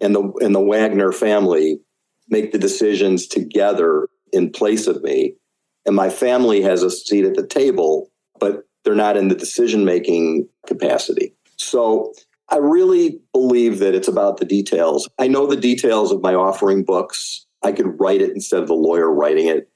and 0.00 0.14
the 0.14 0.32
and 0.40 0.54
the 0.54 0.60
Wagner 0.60 1.12
family 1.12 1.78
make 2.28 2.52
the 2.52 2.58
decisions 2.58 3.26
together 3.26 4.08
in 4.32 4.50
place 4.50 4.86
of 4.86 5.02
me. 5.02 5.34
And 5.86 5.94
my 5.94 6.10
family 6.10 6.62
has 6.62 6.82
a 6.82 6.90
seat 6.90 7.24
at 7.24 7.34
the 7.34 7.46
table, 7.46 8.10
but 8.38 8.64
they're 8.84 8.94
not 8.94 9.16
in 9.16 9.28
the 9.28 9.34
decision 9.34 9.84
making 9.84 10.48
capacity. 10.66 11.34
So 11.56 12.12
I 12.48 12.56
really 12.56 13.20
believe 13.32 13.78
that 13.78 13.94
it's 13.94 14.08
about 14.08 14.36
the 14.36 14.44
details. 14.44 15.08
I 15.18 15.28
know 15.28 15.46
the 15.46 15.56
details 15.56 16.12
of 16.12 16.22
my 16.22 16.34
offering 16.34 16.84
books. 16.84 17.46
I 17.62 17.72
could 17.72 17.98
write 17.98 18.20
it 18.20 18.30
instead 18.30 18.60
of 18.60 18.68
the 18.68 18.74
lawyer 18.74 19.10
writing 19.10 19.48
it. 19.48 19.70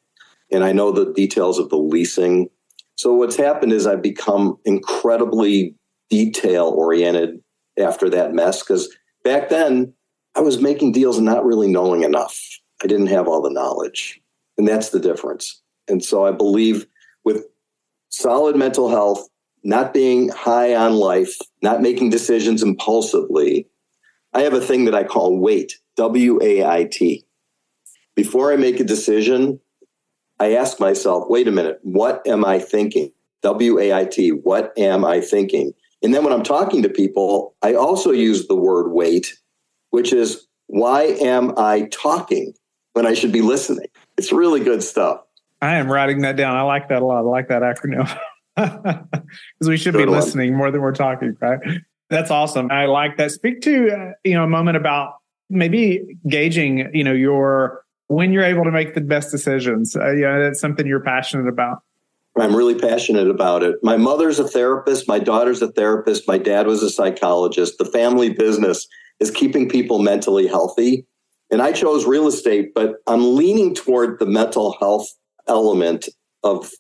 And 0.51 0.65
I 0.65 0.73
know 0.73 0.93
the 0.93 1.13
details 1.13 1.59
of 1.59 1.69
the 1.71 1.77
leasing. 1.77 2.49
So 2.97 3.15
what's 3.15 3.37
happened 3.37 3.73
is 3.73 3.87
I've 3.87 4.03
become 4.03 4.59
incredibly 4.65 5.75
detail 6.11 6.67
oriented 6.67 7.41
after 7.79 8.09
that 8.11 8.33
mess 8.33 8.63
because 8.63 8.95
back 9.25 9.49
then 9.49 9.95
I 10.35 10.41
was 10.41 10.61
making 10.61 10.93
deals 10.93 11.17
and 11.17 11.27
not 11.27 11.45
really 11.45 11.69
knowing 11.69 12.03
enough. 12.03 12.39
I 12.83 12.87
didn't 12.87 13.09
have 13.09 13.29
all 13.29 13.43
the 13.43 13.51
knowledge. 13.51 14.21
And 14.57 14.67
that's 14.67 14.91
the 14.91 15.01
difference. 15.01 15.63
And 15.89 16.05
so 16.05 16.25
I 16.25 16.33
believe 16.33 16.87
with 17.25 17.45
solid 18.11 18.57
mental 18.57 18.89
health, 18.89 19.29
not 19.65 19.93
being 19.93 20.29
high 20.29 20.75
on 20.75 20.95
life, 20.95 21.37
not 21.63 21.83
making 21.83 22.11
decisions 22.11 22.63
impulsively, 22.63 23.67
I 24.33 24.43
have 24.43 24.55
a 24.55 24.61
thing 24.61 24.85
that 24.85 24.95
I 24.95 25.05
call 25.05 25.39
wait, 25.39 25.79
W 25.97 26.39
A 26.43 26.65
I 26.65 26.85
T. 26.85 27.25
Before 28.15 28.53
I 28.53 28.57
make 28.57 28.81
a 28.81 28.85
decision, 28.85 29.61
I 30.39 30.55
ask 30.55 30.79
myself, 30.79 31.25
wait 31.29 31.49
a 31.49 31.53
minute, 31.53 31.79
what 31.83 32.27
am 32.27 32.45
I 32.45 32.59
thinking? 32.59 33.13
W 33.43 33.79
A 33.79 33.93
I 33.93 34.05
T, 34.05 34.31
what 34.31 34.73
am 34.79 35.05
I 35.05 35.21
thinking? 35.21 35.73
And 36.03 36.15
then 36.15 36.23
when 36.23 36.33
I'm 36.33 36.45
talking 36.45 36.83
to 36.83 36.89
people, 36.89 37.57
I 37.63 37.75
also 37.75 38.13
use 38.13 38.47
the 38.47 38.55
word 38.55 38.93
wait, 38.93 39.37
which 39.91 40.13
is 40.13 40.47
why 40.67 41.05
am 41.05 41.55
I 41.57 41.89
talking 41.91 42.55
when 42.93 43.07
I 43.07 43.15
should 43.15 43.33
be 43.33 43.43
listening? 43.43 43.89
It's 44.17 44.33
really 44.33 44.61
good 44.61 44.83
stuff. 44.83 45.23
I 45.61 45.77
am 45.77 45.91
writing 45.91 46.23
that 46.23 46.37
down. 46.37 46.57
I 46.57 46.63
like 46.63 46.89
that 46.89 47.03
a 47.03 47.05
lot. 47.05 47.19
I 47.19 47.21
like 47.21 47.49
that 47.49 47.63
acronym. 47.63 48.09
because 48.57 49.69
we 49.69 49.77
should 49.77 49.95
be 49.95 50.07
listening 50.07 50.57
more 50.57 50.71
than 50.71 50.81
we're 50.81 50.93
talking, 50.93 51.37
right? 51.41 51.61
That's 52.11 52.31
awesome. 52.31 52.71
I 52.71 52.87
like 52.87 53.17
that. 53.19 53.31
Speak 53.31 53.61
to 53.63 53.91
uh, 53.91 54.13
you 54.25 54.35
know 54.35 54.45
a 54.45 54.49
moment 54.49 54.77
about 54.77 55.15
maybe 55.51 56.17
gauging 56.29 56.91
you 56.95 57.05
know 57.05 57.13
your 57.13 57.85
when 58.09 58.33
you're 58.33 58.45
able 58.45 58.65
to 58.65 58.71
make 58.71 58.95
the 58.95 59.01
best 59.01 59.31
decisions. 59.31 59.95
Uh, 59.95 60.13
yeah, 60.13 60.39
that's 60.39 60.61
something 60.61 60.87
you're 60.87 61.01
passionate 61.01 61.49
about. 61.49 61.83
I'm 62.39 62.55
really 62.55 62.79
passionate 62.79 63.29
about 63.29 63.63
it. 63.63 63.77
My 63.83 63.97
mother's 63.97 64.39
a 64.39 64.47
therapist. 64.47 65.09
My 65.09 65.19
daughter's 65.19 65.61
a 65.61 65.73
therapist. 65.73 66.29
My 66.29 66.39
dad 66.39 66.67
was 66.67 66.83
a 66.83 66.91
psychologist. 66.91 67.79
The 67.79 67.85
family 67.85 68.31
business 68.31 68.87
is 69.19 69.31
keeping 69.31 69.69
people 69.69 69.99
mentally 69.99 70.47
healthy. 70.47 71.05
And 71.51 71.61
I 71.61 71.73
chose 71.73 72.07
real 72.07 72.29
estate, 72.29 72.75
but 72.75 72.97
I'm 73.07 73.35
leaning 73.35 73.75
toward 73.75 74.21
the 74.21 74.27
mental 74.27 74.77
health 74.79 75.09
element 75.49 76.09
of 76.45 76.71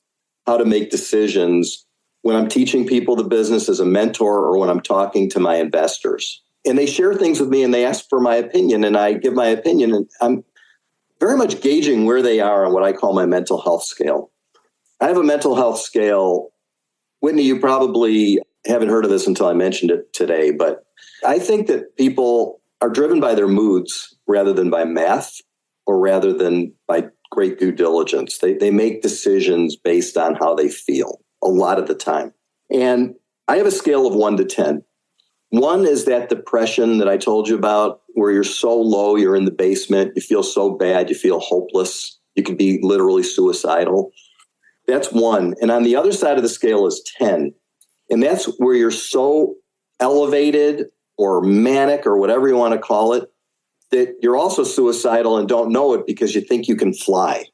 how 0.47 0.57
to 0.57 0.65
make 0.65 0.91
decisions 0.91 1.87
when 2.23 2.37
I'm 2.37 2.49
teaching 2.49 2.87
people 2.87 3.17
the 3.17 3.25
business 3.25 3.69
as 3.69 3.81
a 3.81 3.85
mentor 3.85 4.45
or 4.45 4.59
when 4.59 4.71
I'm 4.71 4.81
talking 4.81 5.31
to 5.31 5.41
my 5.41 5.57
investors. 5.57 6.43
And 6.67 6.77
they 6.77 6.87
share 6.87 7.15
things 7.15 7.41
with 7.41 7.49
me 7.49 7.63
and 7.63 7.73
they 7.73 7.85
ask 7.85 8.09
for 8.09 8.21
my 8.21 8.37
opinion, 8.37 8.85
and 8.85 8.97
I 8.97 9.15
give 9.15 9.35
my 9.35 9.47
opinion. 9.47 9.95
And 9.95 10.11
I'm 10.21 10.45
very 11.21 11.37
much 11.37 11.61
gauging 11.61 12.05
where 12.05 12.23
they 12.23 12.41
are 12.41 12.67
on 12.67 12.73
what 12.73 12.83
I 12.83 12.93
call 12.93 13.15
my 13.15 13.27
mental 13.27 13.61
health 13.61 13.85
scale. 13.85 14.31
I 15.01 15.07
have 15.07 15.17
a 15.17 15.23
mental 15.23 15.55
health 15.55 15.81
scale. 15.81 16.49
Whitney, 17.21 17.43
you 17.43 17.61
probably 17.61 18.41
haven't 18.67 18.89
heard 18.89 19.05
of 19.05 19.11
this 19.11 19.27
until 19.27 19.47
I 19.47 19.53
mentioned 19.53 19.91
it 19.91 20.13
today, 20.13 20.51
but 20.51 20.85
I 21.27 21.39
think 21.39 21.67
that 21.69 21.97
people 21.97 22.61
are 22.81 22.91
driven 22.91 23.21
by 23.21 23.35
their 23.35 23.49
moods 23.49 24.17
rather 24.27 24.53
than 24.53 24.71
by 24.71 24.85
math 24.85 25.41
or 25.87 25.99
rather 25.99 26.33
than 26.33 26.75
by 26.87 27.09
great 27.31 27.59
due 27.59 27.73
diligence. 27.73 28.39
They, 28.39 28.55
they 28.55 28.71
make 28.71 29.03
decisions 29.03 29.77
based 29.77 30.17
on 30.17 30.35
how 30.35 30.55
they 30.55 30.69
feel 30.69 31.21
a 31.43 31.49
lot 31.49 31.79
of 31.79 31.87
the 31.87 31.95
time. 31.95 32.33
And 32.71 33.15
I 33.47 33.57
have 33.57 33.67
a 33.67 33.71
scale 33.71 34.07
of 34.07 34.15
one 34.15 34.37
to 34.37 34.45
10. 34.45 34.83
One 35.51 35.87
is 35.87 36.05
that 36.05 36.29
depression 36.29 36.99
that 36.99 37.09
I 37.09 37.17
told 37.17 37.49
you 37.49 37.57
about, 37.57 38.03
where 38.15 38.31
you're 38.31 38.45
so 38.45 38.79
low, 38.79 39.17
you're 39.17 39.37
in 39.37 39.47
the 39.47 39.51
basement, 39.51 40.13
you 40.15 40.23
feel 40.23 40.43
so 40.43 40.71
bad, 40.71 41.09
you 41.09 41.15
feel 41.15 41.41
hopeless, 41.41 42.19
you 42.35 42.43
can 42.43 42.57
be 42.57 42.79
literally 42.83 43.23
suicidal. 43.23 44.11
That's 44.87 45.13
one. 45.13 45.55
And 45.61 45.71
on 45.71 45.85
the 45.85 45.97
other 45.97 46.13
side 46.13 46.37
of 46.37 46.43
the 46.43 46.49
scale 46.49 46.87
is 46.87 47.03
10. 47.19 47.55
And 48.11 48.23
that's 48.23 48.47
where 48.59 48.75
you're 48.75 48.91
so 48.91 49.55
elevated 50.01 50.87
or 51.17 51.41
manic 51.43 52.07
or 52.07 52.17
whatever 52.17 52.49
you 52.49 52.57
want 52.57 52.75
to 52.75 52.79
call 52.79 53.13
it 53.13 53.31
that 53.91 54.17
you're 54.21 54.37
also 54.37 54.65
suicidal 54.65 55.39
and 55.39 55.49
don't 55.49 55.73
know 55.73 55.95
it 55.95 56.07
because 56.07 56.35
you 56.35 56.41
think 56.41 56.69
you 56.69 56.77
can 56.77 56.93
fly. 56.93 57.47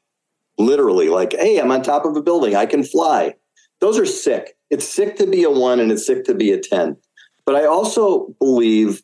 Literally, 0.57 1.09
like, 1.09 1.33
hey, 1.33 1.59
I'm 1.59 1.71
on 1.71 1.81
top 1.81 2.05
of 2.05 2.15
a 2.15 2.21
building, 2.21 2.55
I 2.55 2.65
can 2.65 2.83
fly. 2.83 3.35
Those 3.81 3.97
are 3.99 4.05
sick. 4.05 4.57
It's 4.69 4.87
sick 4.87 5.17
to 5.17 5.27
be 5.27 5.43
a 5.43 5.49
one 5.49 5.79
and 5.79 5.91
it's 5.91 6.05
sick 6.05 6.25
to 6.25 6.33
be 6.33 6.51
a 6.51 6.59
10. 6.59 6.97
But 7.45 7.55
I 7.55 7.65
also 7.65 8.35
believe 8.39 9.03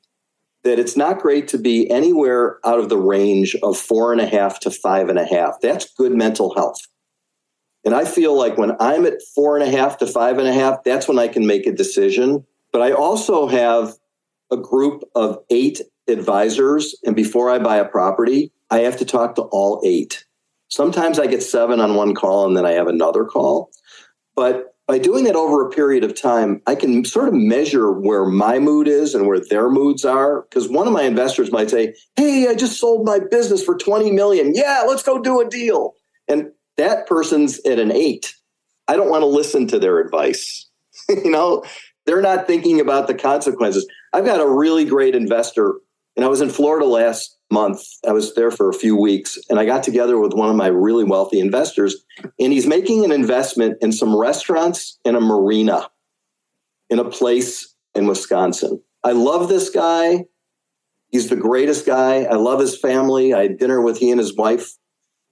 that 0.63 0.79
it's 0.79 0.95
not 0.95 1.19
great 1.19 1.47
to 1.49 1.57
be 1.57 1.89
anywhere 1.89 2.59
out 2.65 2.79
of 2.79 2.89
the 2.89 2.97
range 2.97 3.55
of 3.63 3.77
four 3.77 4.11
and 4.11 4.21
a 4.21 4.27
half 4.27 4.59
to 4.61 4.71
five 4.71 5.09
and 5.09 5.19
a 5.19 5.25
half. 5.25 5.55
That's 5.61 5.91
good 5.93 6.13
mental 6.13 6.53
health. 6.55 6.79
And 7.83 7.95
I 7.95 8.05
feel 8.05 8.37
like 8.37 8.57
when 8.57 8.75
I'm 8.79 9.05
at 9.05 9.21
four 9.33 9.57
and 9.57 9.67
a 9.67 9.75
half 9.75 9.97
to 9.99 10.07
five 10.07 10.37
and 10.37 10.47
a 10.47 10.53
half, 10.53 10.83
that's 10.83 11.07
when 11.07 11.17
I 11.17 11.27
can 11.27 11.47
make 11.47 11.65
a 11.65 11.71
decision. 11.71 12.45
But 12.71 12.83
I 12.83 12.91
also 12.91 13.47
have 13.47 13.95
a 14.51 14.57
group 14.57 15.03
of 15.15 15.39
eight 15.49 15.81
advisors. 16.11 16.95
And 17.03 17.15
before 17.15 17.49
I 17.49 17.59
buy 17.59 17.77
a 17.77 17.85
property, 17.85 18.51
I 18.69 18.79
have 18.79 18.97
to 18.97 19.05
talk 19.05 19.35
to 19.35 19.43
all 19.43 19.81
eight. 19.85 20.25
Sometimes 20.69 21.19
I 21.19 21.27
get 21.27 21.43
seven 21.43 21.79
on 21.79 21.95
one 21.95 22.15
call 22.15 22.45
and 22.45 22.55
then 22.55 22.65
I 22.65 22.71
have 22.71 22.87
another 22.87 23.25
call. 23.25 23.71
But 24.35 24.75
by 24.87 24.97
doing 24.97 25.23
that 25.25 25.35
over 25.35 25.65
a 25.65 25.69
period 25.69 26.03
of 26.03 26.19
time, 26.19 26.61
I 26.67 26.75
can 26.75 27.05
sort 27.05 27.27
of 27.27 27.33
measure 27.33 27.91
where 27.91 28.25
my 28.25 28.59
mood 28.59 28.87
is 28.87 29.15
and 29.15 29.27
where 29.27 29.39
their 29.39 29.69
moods 29.69 30.05
are. 30.05 30.41
Because 30.43 30.69
one 30.69 30.87
of 30.87 30.93
my 30.93 31.03
investors 31.03 31.51
might 31.51 31.69
say, 31.69 31.93
Hey, 32.15 32.47
I 32.49 32.55
just 32.55 32.79
sold 32.79 33.05
my 33.05 33.19
business 33.19 33.63
for 33.63 33.77
20 33.77 34.11
million. 34.11 34.53
Yeah, 34.53 34.83
let's 34.87 35.03
go 35.03 35.21
do 35.21 35.39
a 35.41 35.49
deal. 35.49 35.93
And 36.27 36.51
that 36.77 37.07
person's 37.07 37.59
at 37.65 37.79
an 37.79 37.91
eight. 37.91 38.33
I 38.87 38.95
don't 38.95 39.09
want 39.09 39.21
to 39.21 39.27
listen 39.27 39.67
to 39.67 39.79
their 39.79 39.99
advice. 39.99 40.67
you 41.09 41.29
know, 41.29 41.63
they're 42.05 42.21
not 42.21 42.47
thinking 42.47 42.79
about 42.79 43.07
the 43.07 43.13
consequences. 43.13 43.87
I've 44.13 44.25
got 44.25 44.41
a 44.41 44.49
really 44.49 44.85
great 44.85 45.15
investor, 45.15 45.75
and 46.15 46.25
I 46.25 46.27
was 46.27 46.41
in 46.41 46.49
Florida 46.49 46.85
last 46.85 47.37
month. 47.49 47.83
I 48.07 48.11
was 48.11 48.33
there 48.35 48.51
for 48.51 48.69
a 48.69 48.73
few 48.73 48.95
weeks, 48.95 49.37
and 49.49 49.59
I 49.59 49.65
got 49.65 49.83
together 49.83 50.19
with 50.19 50.33
one 50.33 50.49
of 50.49 50.55
my 50.55 50.67
really 50.67 51.03
wealthy 51.03 51.39
investors, 51.39 52.03
and 52.39 52.53
he's 52.53 52.67
making 52.67 53.05
an 53.05 53.11
investment 53.11 53.77
in 53.81 53.91
some 53.91 54.15
restaurants 54.15 54.99
and 55.05 55.15
a 55.15 55.21
marina 55.21 55.89
in 56.89 56.99
a 56.99 57.09
place 57.09 57.73
in 57.95 58.07
Wisconsin. 58.07 58.81
I 59.03 59.11
love 59.11 59.49
this 59.49 59.69
guy. 59.69 60.25
He's 61.09 61.29
the 61.29 61.35
greatest 61.35 61.85
guy. 61.85 62.23
I 62.23 62.35
love 62.35 62.59
his 62.59 62.77
family. 62.77 63.33
I 63.33 63.43
had 63.43 63.57
dinner 63.57 63.81
with 63.81 63.97
he 63.97 64.11
and 64.11 64.19
his 64.19 64.35
wife 64.35 64.73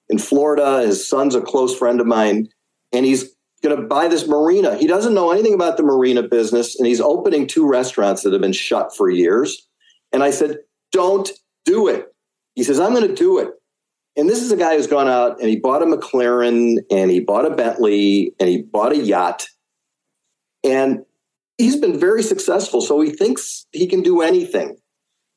in 0.09 0.17
Florida. 0.17 0.81
His 0.81 1.07
son's 1.07 1.35
a 1.35 1.41
close 1.41 1.77
friend 1.77 2.01
of 2.01 2.07
mine, 2.07 2.49
and 2.91 3.05
he's 3.05 3.35
going 3.61 3.75
to 3.75 3.87
buy 3.87 4.07
this 4.07 4.27
marina. 4.27 4.77
He 4.77 4.87
doesn't 4.87 5.13
know 5.13 5.31
anything 5.31 5.53
about 5.53 5.77
the 5.77 5.83
marina 5.83 6.23
business, 6.23 6.77
and 6.77 6.87
he's 6.87 7.01
opening 7.01 7.45
two 7.47 7.67
restaurants 7.67 8.23
that 8.23 8.33
have 8.33 8.41
been 8.41 8.53
shut 8.53 8.95
for 8.95 9.09
years. 9.09 9.67
And 10.11 10.23
I 10.23 10.31
said, 10.31 10.59
Don't 10.91 11.29
do 11.65 11.87
it. 11.87 12.07
He 12.55 12.63
says, 12.63 12.79
I'm 12.79 12.93
going 12.93 13.07
to 13.07 13.15
do 13.15 13.39
it. 13.39 13.49
And 14.17 14.27
this 14.27 14.41
is 14.41 14.51
a 14.51 14.57
guy 14.57 14.75
who's 14.75 14.87
gone 14.87 15.07
out 15.07 15.39
and 15.39 15.49
he 15.49 15.55
bought 15.55 15.81
a 15.81 15.85
McLaren 15.85 16.77
and 16.91 17.11
he 17.11 17.19
bought 17.19 17.45
a 17.45 17.55
Bentley 17.55 18.33
and 18.39 18.49
he 18.49 18.61
bought 18.61 18.91
a 18.91 18.97
yacht. 18.97 19.47
And 20.63 21.05
he's 21.57 21.77
been 21.77 21.97
very 21.97 22.23
successful. 22.23 22.81
So 22.81 22.99
he 22.99 23.11
thinks 23.11 23.65
he 23.71 23.87
can 23.87 24.01
do 24.01 24.21
anything. 24.21 24.77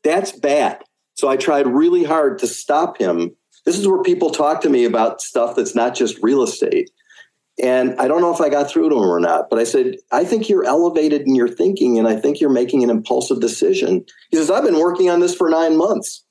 That's 0.02 0.32
bad. 0.32 0.82
So 1.14 1.28
I 1.28 1.36
tried 1.36 1.66
really 1.66 2.02
hard 2.02 2.38
to 2.38 2.46
stop 2.46 2.98
him 2.98 3.36
this 3.64 3.78
is 3.78 3.86
where 3.86 4.02
people 4.02 4.30
talk 4.30 4.60
to 4.62 4.70
me 4.70 4.84
about 4.84 5.20
stuff 5.20 5.54
that's 5.54 5.74
not 5.74 5.94
just 5.94 6.18
real 6.22 6.42
estate. 6.42 6.90
And 7.62 7.98
I 8.00 8.08
don't 8.08 8.22
know 8.22 8.32
if 8.32 8.40
I 8.40 8.48
got 8.48 8.70
through 8.70 8.88
to 8.88 8.96
him 8.96 9.02
or 9.02 9.20
not, 9.20 9.50
but 9.50 9.58
I 9.58 9.64
said, 9.64 9.96
I 10.10 10.24
think 10.24 10.48
you're 10.48 10.64
elevated 10.64 11.22
in 11.22 11.34
your 11.34 11.48
thinking 11.48 11.98
and 11.98 12.08
I 12.08 12.16
think 12.16 12.40
you're 12.40 12.50
making 12.50 12.82
an 12.82 12.90
impulsive 12.90 13.40
decision. 13.40 14.04
He 14.30 14.38
says, 14.38 14.50
I've 14.50 14.64
been 14.64 14.78
working 14.78 15.10
on 15.10 15.20
this 15.20 15.34
for 15.34 15.50
nine 15.50 15.76
months. 15.76 16.24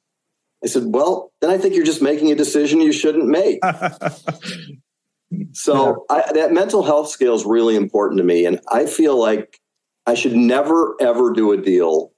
I 0.63 0.67
said, 0.67 0.83
Well, 0.87 1.31
then 1.41 1.49
I 1.49 1.57
think 1.57 1.75
you're 1.75 1.85
just 1.85 2.01
making 2.01 2.31
a 2.31 2.35
decision 2.35 2.81
you 2.81 2.91
shouldn't 2.91 3.27
make. 3.27 3.59
so 5.53 6.05
yeah. 6.09 6.15
I, 6.15 6.33
that 6.33 6.53
mental 6.53 6.83
health 6.83 7.09
scale 7.09 7.35
is 7.35 7.45
really 7.45 7.75
important 7.75 8.17
to 8.17 8.23
me. 8.23 8.45
And 8.45 8.59
I 8.71 8.85
feel 8.85 9.19
like 9.19 9.59
I 10.07 10.15
should 10.15 10.35
never, 10.35 10.95
ever 10.99 11.31
do 11.31 11.51
a 11.51 11.57
deal 11.57 12.11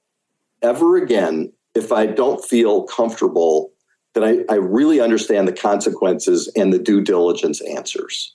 ever 0.62 0.96
again 0.96 1.52
if 1.74 1.92
I 1.92 2.06
don't 2.06 2.42
feel 2.44 2.84
comfortable 2.84 3.70
that 4.14 4.24
I, 4.24 4.44
I 4.48 4.56
really 4.56 5.00
understand 5.00 5.46
the 5.46 5.52
consequences 5.52 6.50
and 6.56 6.72
the 6.72 6.78
due 6.78 7.02
diligence 7.02 7.60
answers. 7.62 8.34